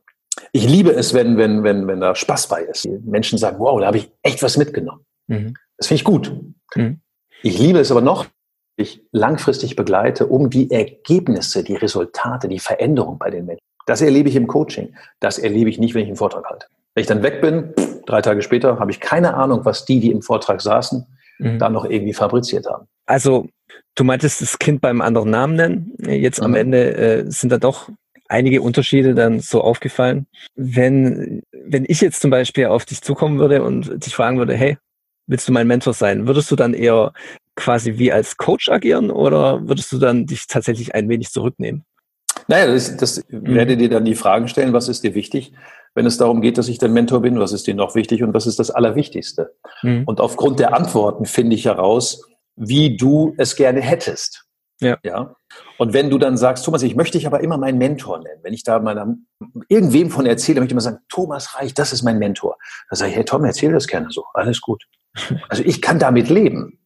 Ich 0.52 0.64
liebe 0.70 0.92
es, 0.92 1.16
wenn, 1.16 1.38
wenn, 1.38 1.64
wenn, 1.64 1.88
wenn 1.88 2.00
da 2.02 2.14
Spaß 2.14 2.50
bei 2.50 2.62
ist. 2.62 2.84
Die 2.84 3.00
Menschen 3.04 3.40
sagen, 3.40 3.58
wow, 3.58 3.80
da 3.80 3.88
habe 3.88 3.98
ich 3.98 4.12
echt 4.22 4.44
was 4.44 4.58
mitgenommen. 4.58 5.04
Mhm. 5.26 5.56
Das 5.78 5.88
finde 5.88 6.02
ich 6.02 6.04
gut. 6.04 6.32
Mhm. 6.76 7.00
Ich 7.42 7.58
liebe 7.58 7.80
es 7.80 7.90
aber 7.90 8.02
noch, 8.02 8.28
ich 8.76 9.02
langfristig 9.12 9.76
begleite, 9.76 10.28
um 10.28 10.52
die 10.52 10.70
Ergebnisse, 10.70 11.64
die 11.64 11.78
Resultate, 11.78 12.48
die 12.48 12.60
Veränderung 12.60 13.18
bei 13.18 13.32
den 13.32 13.48
Menschen. 13.48 13.64
Das 13.88 14.02
erlebe 14.02 14.30
ich 14.30 14.36
im 14.36 14.46
Coaching. 14.46 14.96
Das 15.20 15.40
erlebe 15.40 15.72
ich 15.72 15.80
nicht, 15.80 15.96
wenn 15.96 16.04
ich 16.04 16.10
einen 16.10 16.18
Vortrag 16.18 16.46
halte. 16.46 16.68
Wenn 16.94 17.02
ich 17.02 17.08
dann 17.08 17.24
weg 17.24 17.42
bin, 17.42 17.74
drei 18.06 18.22
Tage 18.22 18.44
später, 18.44 18.78
habe 18.78 18.92
ich 18.92 19.00
keine 19.00 19.34
Ahnung, 19.34 19.66
was 19.66 19.86
die, 19.86 20.00
die 20.00 20.12
im 20.12 20.22
Vortrag 20.22 20.62
saßen, 20.62 21.08
mhm. 21.40 21.58
da 21.58 21.70
noch 21.70 21.86
irgendwie 21.86 22.14
fabriziert 22.14 22.68
haben. 22.68 22.86
Also, 23.08 23.48
du 23.96 24.04
meintest 24.04 24.44
das 24.44 24.60
Kind 24.60 24.80
beim 24.80 25.02
anderen 25.02 25.32
Namen 25.32 25.56
nennen. 25.56 25.96
Jetzt 26.06 26.40
am 26.40 26.52
mhm. 26.52 26.58
Ende 26.58 26.96
äh, 26.96 27.32
sind 27.32 27.52
da 27.52 27.58
doch 27.58 27.90
einige 28.30 28.62
Unterschiede 28.62 29.14
dann 29.16 29.40
so 29.40 29.62
aufgefallen. 29.62 30.28
Wenn, 30.56 31.42
wenn 31.52 31.86
ich 31.88 32.00
jetzt 32.00 32.22
zum 32.22 32.32
Beispiel 32.32 32.68
auf 32.68 32.86
dich 32.86 33.02
zukommen 33.02 33.40
würde 33.40 33.64
und 33.64 34.06
dich 34.06 34.16
fragen 34.16 34.38
würde, 34.38 34.56
hey, 34.56 34.78
willst 35.28 35.48
du 35.48 35.52
mein 35.52 35.68
Mentor 35.68 35.94
sein? 35.94 36.28
Würdest 36.28 36.50
du 36.50 36.56
dann 36.56 36.74
eher 36.74 37.14
quasi 37.56 37.98
wie 37.98 38.12
als 38.12 38.38
Coach 38.38 38.70
agieren 38.70 39.12
oder 39.12 39.68
würdest 39.68 39.92
du 39.92 39.98
dann 39.98 40.26
dich 40.26 40.48
tatsächlich 40.48 40.96
ein 40.96 41.10
wenig 41.10 41.32
zurücknehmen? 41.32 41.84
Naja, 42.48 42.68
das, 42.68 42.96
das 42.98 43.24
mhm. 43.30 43.54
werde 43.54 43.78
dir 43.78 43.90
dann 43.90 44.06
die 44.06 44.16
Fragen 44.16 44.48
stellen, 44.48 44.74
was 44.74 44.88
ist 44.88 45.04
dir 45.04 45.14
wichtig, 45.14 45.52
wenn 45.94 46.06
es 46.06 46.18
darum 46.18 46.42
geht, 46.42 46.58
dass 46.58 46.68
ich 46.68 46.78
dein 46.78 46.94
Mentor 46.94 47.22
bin, 47.22 47.40
was 47.40 47.52
ist 47.52 47.68
dir 47.68 47.76
noch 47.76 47.96
wichtig 47.96 48.24
und 48.24 48.34
was 48.34 48.48
ist 48.48 48.60
das 48.60 48.72
Allerwichtigste? 48.72 49.54
Mhm. 49.84 50.04
Und 50.06 50.22
aufgrund 50.22 50.60
der 50.60 50.74
Antworten 50.74 51.26
finde 51.26 51.56
ich 51.56 51.66
heraus, 51.66 52.24
wie 52.56 52.96
du 52.96 53.34
es 53.38 53.56
gerne 53.56 53.82
hättest. 53.82 54.46
Ja. 54.82 54.98
ja. 55.04 55.36
Und 55.80 55.94
wenn 55.94 56.10
du 56.10 56.18
dann 56.18 56.36
sagst, 56.36 56.66
Thomas, 56.66 56.84
ich 56.84 56.98
möchte 56.98 57.18
dich 57.18 57.26
aber 57.26 57.40
immer 57.40 57.58
meinen 57.58 57.78
Mentor 57.78 58.20
nennen. 58.20 58.42
Wenn 58.44 58.54
ich 58.54 58.66
da 58.66 58.80
meiner, 58.80 59.16
irgendwem 59.70 60.10
von 60.10 60.26
erzähle, 60.26 60.60
möchte 60.60 60.72
ich 60.72 60.74
immer 60.74 60.82
sagen, 60.82 61.00
Thomas 61.08 61.56
Reich, 61.56 61.74
das 61.74 61.94
ist 61.94 62.04
mein 62.04 62.20
Mentor. 62.20 62.58
Dann 62.90 62.98
sage 62.98 63.12
ich, 63.12 63.16
hey 63.16 63.24
Tom, 63.24 63.46
erzähl 63.46 63.72
das 63.72 63.88
gerne 63.88 64.08
so. 64.12 64.26
Alles 64.34 64.60
gut. 64.60 64.84
Also 65.48 65.64
ich 65.64 65.82
kann 65.82 65.98
damit 65.98 66.28
leben. 66.28 66.80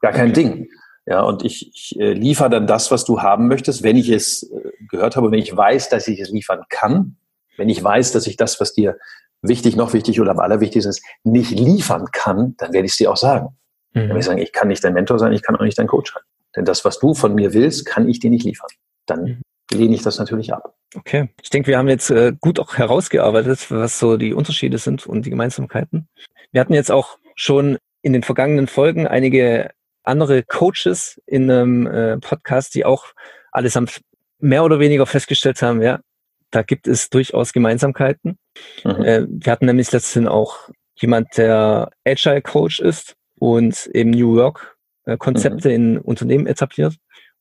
Gar 0.00 0.12
kein 0.12 0.32
okay. 0.32 0.42
Ding. 0.42 0.68
Ja, 1.06 1.22
und 1.22 1.46
ich, 1.46 1.72
ich 1.74 1.98
äh, 1.98 2.12
liefere 2.12 2.50
dann 2.50 2.66
das, 2.66 2.90
was 2.90 3.06
du 3.06 3.22
haben 3.22 3.48
möchtest, 3.48 3.82
wenn 3.82 3.96
ich 3.96 4.10
es 4.10 4.42
äh, 4.42 4.70
gehört 4.90 5.16
habe, 5.16 5.30
wenn 5.30 5.38
ich 5.38 5.56
weiß, 5.56 5.88
dass 5.88 6.06
ich 6.06 6.20
es 6.20 6.28
liefern 6.28 6.64
kann, 6.68 7.16
wenn 7.56 7.70
ich 7.70 7.82
weiß, 7.82 8.12
dass 8.12 8.26
ich 8.26 8.36
das, 8.36 8.60
was 8.60 8.74
dir 8.74 8.98
wichtig, 9.40 9.76
noch 9.76 9.94
wichtig 9.94 10.20
oder 10.20 10.32
am 10.32 10.40
allerwichtigsten 10.40 10.90
ist, 10.90 11.02
nicht 11.24 11.58
liefern 11.58 12.04
kann, 12.12 12.54
dann 12.58 12.74
werde 12.74 12.84
ich 12.84 12.92
es 12.92 12.98
dir 12.98 13.10
auch 13.10 13.16
sagen. 13.16 13.56
Mhm. 13.94 14.00
Dann 14.00 14.08
werde 14.08 14.18
ich 14.20 14.26
sagen, 14.26 14.38
ich 14.40 14.52
kann 14.52 14.68
nicht 14.68 14.84
dein 14.84 14.92
Mentor 14.92 15.18
sein, 15.18 15.32
ich 15.32 15.42
kann 15.42 15.56
auch 15.56 15.62
nicht 15.62 15.78
dein 15.78 15.86
Coach 15.86 16.12
sein. 16.12 16.22
Denn 16.56 16.64
das, 16.64 16.84
was 16.84 16.98
du 16.98 17.14
von 17.14 17.34
mir 17.34 17.52
willst, 17.54 17.86
kann 17.86 18.08
ich 18.08 18.20
dir 18.20 18.30
nicht 18.30 18.44
liefern. 18.44 18.68
Dann 19.06 19.22
mhm. 19.22 19.40
lehne 19.72 19.94
ich 19.94 20.02
das 20.02 20.18
natürlich 20.18 20.52
ab. 20.52 20.74
Okay. 20.96 21.28
Ich 21.42 21.50
denke, 21.50 21.68
wir 21.68 21.78
haben 21.78 21.88
jetzt 21.88 22.10
äh, 22.10 22.32
gut 22.40 22.58
auch 22.58 22.76
herausgearbeitet, 22.76 23.70
was 23.70 23.98
so 23.98 24.16
die 24.16 24.34
Unterschiede 24.34 24.78
sind 24.78 25.06
und 25.06 25.26
die 25.26 25.30
Gemeinsamkeiten. 25.30 26.08
Wir 26.52 26.60
hatten 26.60 26.74
jetzt 26.74 26.90
auch 26.90 27.18
schon 27.36 27.78
in 28.02 28.12
den 28.12 28.22
vergangenen 28.22 28.66
Folgen 28.66 29.06
einige 29.06 29.70
andere 30.02 30.42
Coaches 30.42 31.20
in 31.26 31.50
einem 31.50 31.86
äh, 31.86 32.18
Podcast, 32.18 32.74
die 32.74 32.84
auch 32.84 33.04
allesamt 33.52 34.00
mehr 34.38 34.64
oder 34.64 34.80
weniger 34.80 35.06
festgestellt 35.06 35.62
haben, 35.62 35.82
ja, 35.82 36.00
da 36.50 36.62
gibt 36.62 36.88
es 36.88 37.10
durchaus 37.10 37.52
Gemeinsamkeiten. 37.52 38.38
Mhm. 38.84 39.04
Äh, 39.04 39.26
wir 39.28 39.52
hatten 39.52 39.66
nämlich 39.66 39.92
letztens 39.92 40.28
auch 40.28 40.68
jemand, 40.94 41.36
der 41.36 41.90
Agile 42.04 42.42
Coach 42.42 42.80
ist 42.80 43.14
und 43.38 43.86
eben 43.94 44.10
New 44.10 44.36
Work 44.36 44.76
äh, 45.10 45.16
Konzepte 45.16 45.68
mhm. 45.68 45.74
in 45.74 45.98
Unternehmen 45.98 46.46
etabliert. 46.46 46.94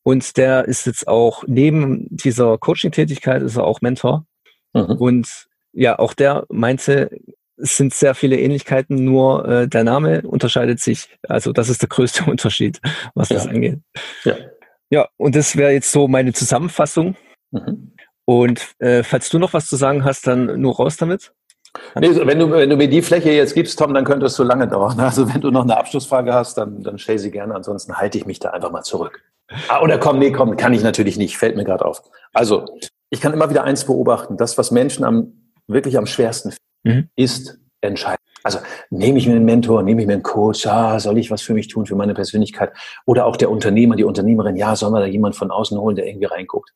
Und 0.04 0.38
der 0.38 0.66
ist 0.66 0.86
jetzt 0.86 1.08
auch 1.08 1.44
neben 1.48 2.08
dieser 2.10 2.58
Coaching-Tätigkeit 2.58 3.42
ist 3.42 3.58
er 3.58 3.66
auch 3.66 3.82
Mentor. 3.82 4.26
Mhm. 4.74 4.96
Und 4.98 5.48
ja, 5.74 6.00
auch 6.00 6.14
der 6.14 6.46
meinte, 6.50 7.10
es 7.58 7.78
sind 7.78 7.94
sehr 7.94 8.16
viele 8.16 8.40
Ähnlichkeiten, 8.40 9.04
nur 9.04 9.48
äh, 9.48 9.68
der 9.68 9.84
Name 9.84 10.22
unterscheidet 10.22 10.80
sich. 10.80 11.10
Also 11.28 11.52
das 11.52 11.70
ist 11.70 11.82
der 11.82 11.90
größte 11.90 12.24
Unterschied, 12.30 12.80
was 13.14 13.30
ja. 13.30 13.36
das 13.36 13.48
angeht. 13.48 13.80
Ja. 14.24 14.36
ja, 14.90 15.08
und 15.18 15.36
das 15.36 15.56
wäre 15.56 15.72
jetzt 15.72 15.92
so 15.92 16.08
meine 16.08 16.34
Zusammenfassung. 16.34 17.16
Mhm. 17.52 17.94
Und 18.26 18.76
äh, 18.80 19.04
falls 19.04 19.30
du 19.30 19.40
noch 19.40 19.54
was 19.54 19.68
zu 19.68 19.76
sagen 19.76 20.06
hast, 20.06 20.28
dann 20.28 20.62
nur 20.62 20.76
raus 20.76 20.98
damit. 20.98 21.34
Nee, 22.00 22.16
wenn, 22.26 22.40
du, 22.40 22.52
wenn 22.52 22.70
du 22.70 22.78
mir 22.78 22.90
die 22.90 23.02
Fläche 23.02 23.32
jetzt 23.32 23.54
gibst, 23.54 23.78
Tom, 23.78 23.94
dann 23.94 24.06
könnte 24.06 24.26
es 24.26 24.36
so 24.36 24.44
lange 24.44 24.68
dauern. 24.68 25.00
Also 25.10 25.34
wenn 25.34 25.42
du 25.42 25.52
noch 25.52 25.64
eine 25.64 25.78
Abschlussfrage 25.78 26.34
hast, 26.34 26.58
dann, 26.58 26.82
dann 26.82 26.98
stell 26.98 27.20
sie 27.20 27.32
gerne. 27.32 27.56
Ansonsten 27.56 27.96
halte 27.96 28.18
ich 28.18 28.26
mich 28.26 28.40
da 28.40 28.50
einfach 28.52 28.72
mal 28.72 28.84
zurück. 28.84 29.22
Ah, 29.68 29.82
oder 29.82 29.98
komm, 29.98 30.20
nee, 30.20 30.32
komm, 30.32 30.58
kann 30.58 30.74
ich 30.74 30.84
natürlich 30.84 31.18
nicht. 31.18 31.38
Fällt 31.38 31.56
mir 31.56 31.64
gerade 31.64 31.86
auf. 31.86 32.04
Also 32.34 32.66
ich 33.10 33.22
kann 33.22 33.34
immer 33.34 33.50
wieder 33.50 33.64
eins 33.64 33.86
beobachten. 33.86 34.38
Das, 34.38 34.58
was 34.58 34.72
Menschen 34.72 35.04
am, 35.04 35.34
wirklich 35.68 35.98
am 35.98 36.06
schwersten 36.06 36.54
mhm. 36.84 37.10
ist 37.16 37.60
entscheiden. 37.82 38.20
Also 38.44 38.60
nehme 38.90 39.18
ich 39.18 39.28
mir 39.28 39.36
einen 39.36 39.46
Mentor, 39.46 39.84
nehme 39.84 40.02
ich 40.02 40.08
mir 40.08 40.14
einen 40.14 40.24
Coach, 40.24 40.66
ah, 40.66 41.00
soll 41.00 41.18
ich 41.18 41.30
was 41.30 41.42
für 41.42 41.54
mich 41.54 41.68
tun, 41.68 41.86
für 41.86 41.96
meine 41.96 42.14
Persönlichkeit? 42.14 42.72
Oder 43.06 43.26
auch 43.26 43.36
der 43.36 43.52
Unternehmer, 43.52 43.96
die 43.96 44.04
Unternehmerin, 44.04 44.56
ja, 44.56 44.76
soll 44.76 44.92
man 44.92 45.02
da 45.02 45.08
jemand 45.08 45.36
von 45.36 45.52
außen 45.52 45.78
holen, 45.78 45.96
der 45.96 46.08
irgendwie 46.08 46.26
reinguckt? 46.26 46.72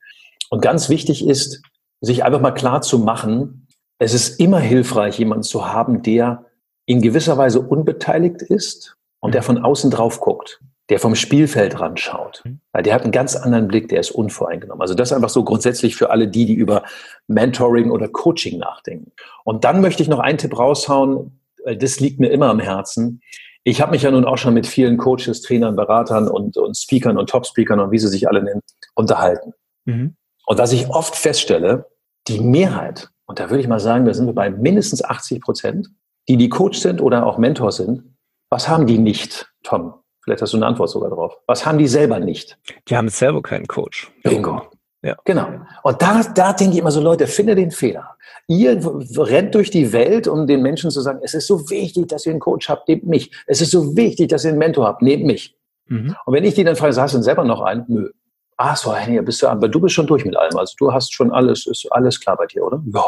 Und 0.49 0.61
ganz 0.61 0.89
wichtig 0.89 1.25
ist, 1.25 1.61
sich 2.01 2.23
einfach 2.23 2.41
mal 2.41 2.51
klar 2.51 2.81
zu 2.81 2.99
machen, 2.99 3.62
es 3.99 4.13
ist 4.13 4.39
immer 4.39 4.59
hilfreich, 4.59 5.19
jemanden 5.19 5.43
zu 5.43 5.71
haben, 5.71 6.01
der 6.01 6.45
in 6.85 7.01
gewisser 7.01 7.37
Weise 7.37 7.61
unbeteiligt 7.61 8.41
ist 8.41 8.97
und 9.19 9.33
der 9.33 9.43
von 9.43 9.57
außen 9.57 9.89
drauf 9.89 10.19
guckt, 10.19 10.61
der 10.89 10.99
vom 10.99 11.15
Spielfeld 11.15 11.79
ran 11.79 11.95
schaut. 11.95 12.41
Mhm. 12.43 12.59
Weil 12.73 12.83
der 12.83 12.93
hat 12.93 13.03
einen 13.03 13.11
ganz 13.11 13.35
anderen 13.35 13.67
Blick, 13.67 13.87
der 13.87 14.01
ist 14.01 14.11
unvoreingenommen. 14.11 14.81
Also 14.81 14.93
das 14.93 15.09
ist 15.09 15.13
einfach 15.13 15.29
so 15.29 15.43
grundsätzlich 15.43 15.95
für 15.95 16.09
alle 16.09 16.27
die, 16.27 16.45
die 16.45 16.55
über 16.55 16.83
Mentoring 17.27 17.91
oder 17.91 18.09
Coaching 18.09 18.59
nachdenken. 18.59 19.11
Und 19.45 19.63
dann 19.63 19.81
möchte 19.81 20.03
ich 20.03 20.09
noch 20.09 20.19
einen 20.19 20.37
Tipp 20.37 20.57
raushauen, 20.57 21.39
weil 21.63 21.77
das 21.77 21.99
liegt 21.99 22.19
mir 22.19 22.29
immer 22.29 22.49
am 22.49 22.59
Herzen. 22.59 23.21
Ich 23.63 23.79
habe 23.79 23.91
mich 23.91 24.01
ja 24.01 24.11
nun 24.11 24.25
auch 24.25 24.37
schon 24.37 24.53
mit 24.53 24.67
vielen 24.67 24.97
Coaches, 24.97 25.41
Trainern, 25.41 25.77
Beratern 25.77 26.27
und, 26.27 26.57
und 26.57 26.77
Speakern 26.77 27.17
und 27.17 27.29
Top-Speakern 27.29 27.79
und 27.79 27.91
wie 27.91 27.99
sie 27.99 28.09
sich 28.09 28.27
alle 28.27 28.43
nennen, 28.43 28.61
unterhalten. 28.95 29.53
Mhm. 29.85 30.15
Und 30.45 30.57
was 30.57 30.73
ich 30.73 30.89
oft 30.89 31.15
feststelle, 31.15 31.85
die 32.27 32.41
Mehrheit, 32.41 33.09
und 33.25 33.39
da 33.39 33.49
würde 33.49 33.61
ich 33.61 33.67
mal 33.67 33.79
sagen, 33.79 34.05
da 34.05 34.13
sind 34.13 34.25
wir 34.25 34.33
bei 34.33 34.49
mindestens 34.49 35.03
80 35.03 35.41
Prozent, 35.41 35.89
die 36.27 36.37
die 36.37 36.49
Coach 36.49 36.79
sind 36.79 37.01
oder 37.01 37.25
auch 37.25 37.37
Mentor 37.37 37.71
sind, 37.71 38.03
was 38.49 38.67
haben 38.67 38.85
die 38.85 38.97
nicht, 38.97 39.51
Tom? 39.63 39.95
Vielleicht 40.23 40.41
hast 40.41 40.53
du 40.53 40.57
eine 40.57 40.67
Antwort 40.67 40.89
sogar 40.89 41.09
drauf. 41.09 41.37
Was 41.47 41.65
haben 41.65 41.77
die 41.77 41.87
selber 41.87 42.19
nicht? 42.19 42.57
Die 42.87 42.95
haben 42.95 43.09
selber 43.09 43.41
keinen 43.41 43.67
Coach. 43.67 44.11
Bingo. 44.23 44.61
Ja. 45.01 45.17
Genau. 45.25 45.49
Und 45.83 46.01
da, 46.01 46.23
da 46.23 46.53
denke 46.53 46.73
ich 46.73 46.79
immer 46.79 46.91
so, 46.91 47.01
Leute, 47.01 47.27
finde 47.27 47.55
den 47.55 47.71
Fehler. 47.71 48.15
Ihr 48.47 48.79
rennt 49.17 49.53
durch 49.53 49.69
die 49.69 49.91
Welt, 49.91 50.29
um 50.29 50.47
den 50.47 50.61
Menschen 50.61 50.91
zu 50.91 51.01
sagen, 51.01 51.19
es 51.23 51.33
ist 51.33 51.47
so 51.47 51.69
wichtig, 51.69 52.07
dass 52.07 52.25
ihr 52.25 52.31
einen 52.31 52.39
Coach 52.39 52.69
habt, 52.69 52.87
nehmt 52.87 53.05
mich. 53.05 53.31
Es 53.47 53.59
ist 53.59 53.71
so 53.71 53.97
wichtig, 53.97 54.29
dass 54.29 54.45
ihr 54.45 54.51
einen 54.51 54.59
Mentor 54.59 54.87
habt, 54.87 55.01
nehmt 55.01 55.25
mich. 55.25 55.57
Mhm. 55.87 56.15
Und 56.25 56.33
wenn 56.33 56.45
ich 56.45 56.53
die 56.53 56.63
dann 56.63 56.77
frage, 56.77 56.95
hast 56.95 57.13
du 57.13 57.17
denn 57.17 57.23
selber 57.23 57.43
noch 57.43 57.61
einen? 57.61 57.83
Nö. 57.89 58.11
Ach 58.57 58.75
so, 58.75 58.95
hey, 58.95 59.21
bist 59.21 59.41
du, 59.41 59.47
aber 59.47 59.67
du 59.67 59.79
bist 59.79 59.95
schon 59.95 60.07
durch 60.07 60.25
mit 60.25 60.35
allem. 60.35 60.57
Also 60.57 60.75
du 60.77 60.93
hast 60.93 61.13
schon 61.13 61.31
alles, 61.31 61.65
ist 61.65 61.87
alles 61.91 62.19
klar 62.19 62.37
bei 62.37 62.45
dir, 62.45 62.65
oder? 62.65 62.81
Ja, 62.93 63.05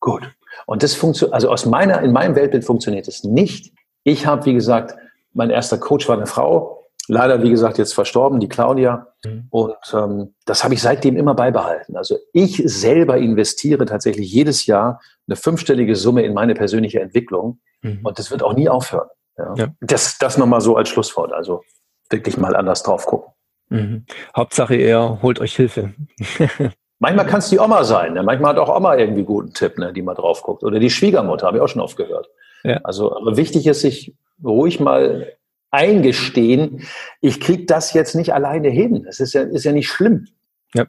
gut. 0.00 0.22
Und 0.66 0.82
das 0.82 0.94
funktioniert, 0.94 1.34
also 1.34 1.50
aus 1.50 1.66
meiner, 1.66 2.02
in 2.02 2.12
meinem 2.12 2.34
Weltbild 2.34 2.64
funktioniert 2.64 3.08
es 3.08 3.24
nicht. 3.24 3.72
Ich 4.04 4.26
habe, 4.26 4.44
wie 4.46 4.54
gesagt, 4.54 4.96
mein 5.32 5.50
erster 5.50 5.78
Coach 5.78 6.08
war 6.08 6.16
eine 6.16 6.26
Frau, 6.26 6.78
leider, 7.08 7.42
wie 7.42 7.50
gesagt, 7.50 7.78
jetzt 7.78 7.94
verstorben, 7.94 8.38
die 8.38 8.48
Claudia. 8.48 9.08
Mhm. 9.24 9.46
Und 9.50 9.74
ähm, 9.92 10.34
das 10.44 10.62
habe 10.62 10.74
ich 10.74 10.82
seitdem 10.82 11.16
immer 11.16 11.34
beibehalten. 11.34 11.96
Also 11.96 12.16
ich 12.32 12.62
selber 12.64 13.18
investiere 13.18 13.86
tatsächlich 13.86 14.32
jedes 14.32 14.66
Jahr 14.66 15.00
eine 15.26 15.36
fünfstellige 15.36 15.96
Summe 15.96 16.22
in 16.22 16.34
meine 16.34 16.54
persönliche 16.54 17.00
Entwicklung. 17.00 17.60
Mhm. 17.82 18.00
Und 18.04 18.18
das 18.18 18.30
wird 18.30 18.42
auch 18.42 18.54
nie 18.54 18.68
aufhören. 18.68 19.08
Ja. 19.36 19.54
ja. 19.56 19.66
Das, 19.80 20.18
das 20.18 20.38
nochmal 20.38 20.60
so 20.60 20.76
als 20.76 20.88
Schlusswort. 20.88 21.32
Also 21.32 21.62
wirklich 22.10 22.36
mal 22.36 22.54
anders 22.54 22.82
drauf 22.82 23.06
gucken. 23.06 23.32
Mhm. 23.68 24.04
Hauptsache, 24.36 24.74
ihr 24.76 25.18
holt 25.22 25.40
euch 25.40 25.56
Hilfe. 25.56 25.94
Manchmal 27.00 27.26
kann 27.26 27.38
es 27.38 27.48
die 27.48 27.58
Oma 27.58 27.84
sein. 27.84 28.14
Ne? 28.14 28.22
Manchmal 28.22 28.52
hat 28.52 28.58
auch 28.58 28.74
Oma 28.74 28.96
irgendwie 28.96 29.22
guten 29.22 29.52
Tipp, 29.52 29.78
ne, 29.78 29.92
die 29.92 30.02
mal 30.02 30.14
drauf 30.14 30.42
guckt. 30.42 30.64
Oder 30.64 30.80
die 30.80 30.90
Schwiegermutter, 30.90 31.46
habe 31.46 31.58
ich 31.58 31.62
auch 31.62 31.68
schon 31.68 31.82
oft 31.82 31.96
gehört. 31.96 32.28
Ja. 32.64 32.80
Also, 32.82 33.16
aber 33.16 33.36
wichtig 33.36 33.66
ist, 33.66 33.82
sich 33.82 34.16
ruhig 34.42 34.80
mal 34.80 35.32
eingestehen, 35.70 36.86
ich 37.20 37.40
kriege 37.40 37.66
das 37.66 37.92
jetzt 37.92 38.14
nicht 38.14 38.34
alleine 38.34 38.68
hin. 38.68 39.04
Das 39.04 39.20
ist 39.20 39.34
ja, 39.34 39.42
ist 39.42 39.64
ja 39.64 39.72
nicht 39.72 39.88
schlimm. 39.88 40.26
Ja. 40.74 40.86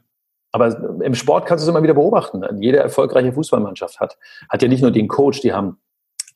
Aber 0.52 1.00
im 1.02 1.14
Sport 1.14 1.46
kannst 1.46 1.62
du 1.62 1.66
es 1.66 1.68
immer 1.68 1.82
wieder 1.82 1.94
beobachten. 1.94 2.42
Jede 2.60 2.78
erfolgreiche 2.78 3.32
Fußballmannschaft 3.32 4.00
hat, 4.00 4.18
hat 4.48 4.62
ja 4.62 4.68
nicht 4.68 4.82
nur 4.82 4.90
den 4.90 5.06
Coach, 5.06 5.40
die 5.42 5.52
haben 5.52 5.78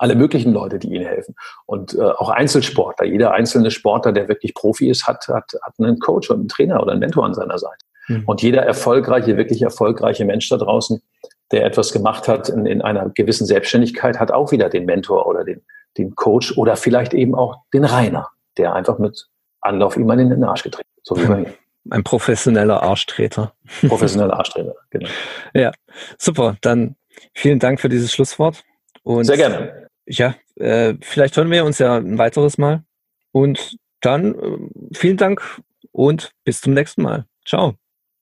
alle 0.05 0.15
möglichen 0.15 0.53
Leute, 0.53 0.79
die 0.79 0.95
ihnen 0.95 1.07
helfen. 1.07 1.35
Und 1.67 1.95
äh, 1.95 2.03
auch 2.03 2.29
Einzelsportler. 2.29 3.07
Jeder 3.07 3.33
einzelne 3.33 3.71
Sportler, 3.71 4.13
der 4.13 4.29
wirklich 4.29 4.55
Profi 4.55 4.89
ist, 4.89 5.07
hat, 5.07 5.27
hat, 5.29 5.53
hat 5.63 5.75
einen 5.79 5.99
Coach 5.99 6.31
und 6.31 6.41
einen 6.41 6.49
Trainer 6.49 6.83
oder 6.83 6.93
einen 6.93 7.01
Mentor 7.01 7.25
an 7.25 7.35
seiner 7.35 7.59
Seite. 7.59 7.85
Mhm. 8.09 8.25
Und 8.27 8.43
jeder 8.43 8.63
erfolgreiche, 8.63 9.37
wirklich 9.37 9.63
erfolgreiche 9.63 10.25
Mensch 10.25 10.49
da 10.49 10.59
draußen, 10.59 11.03
der 11.51 11.65
etwas 11.65 11.93
gemacht 11.93 12.29
hat 12.29 12.49
in, 12.49 12.67
in 12.67 12.83
einer 12.83 13.09
gewissen 13.09 13.47
Selbstständigkeit, 13.47 14.21
hat 14.21 14.31
auch 14.31 14.53
wieder 14.53 14.69
den 14.69 14.85
Mentor 14.85 15.27
oder 15.27 15.43
den, 15.45 15.63
den 15.99 16.15
Coach 16.15 16.57
oder 16.57 16.77
vielleicht 16.77 17.15
eben 17.15 17.35
auch 17.35 17.57
den 17.73 17.85
Rainer, 17.85 18.29
der 18.59 18.75
einfach 18.75 18.99
mit 18.99 19.27
Anlauf 19.61 19.97
ihm 19.97 20.11
in 20.11 20.31
den 20.31 20.45
Arsch 20.45 20.63
getreten 20.63 20.89
so 21.05 21.17
wie 21.17 21.27
bei 21.27 21.37
mir. 21.37 21.55
Ein 21.91 22.03
professioneller 22.03 22.83
Arschtreter. 22.83 23.53
Professioneller 23.87 24.39
Arschtreter, 24.39 24.75
genau. 24.89 25.09
Ja, 25.53 25.71
super. 26.19 26.57
Dann 26.63 26.97
vielen 27.35 27.59
Dank 27.59 27.79
für 27.79 27.91
dieses 27.91 28.11
Schlusswort. 28.11 28.65
Und 29.03 29.25
Sehr 29.25 29.37
gerne. 29.37 29.84
Ja, 30.07 30.35
äh, 30.57 30.95
vielleicht 31.01 31.37
hören 31.37 31.51
wir 31.51 31.65
uns 31.65 31.79
ja 31.79 31.97
ein 31.97 32.19
weiteres 32.19 32.59
Mal. 32.59 32.85
Und 33.33 33.77
dann 34.01 34.35
äh, 34.35 34.95
vielen 34.95 35.17
Dank 35.17 35.63
und 35.93 36.33
bis 36.45 36.61
zum 36.61 36.75
nächsten 36.75 37.03
Mal. 37.03 37.27
Ciao. 37.45 37.75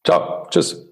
Ciao. 0.04 0.46
Tschüss. 0.50 0.91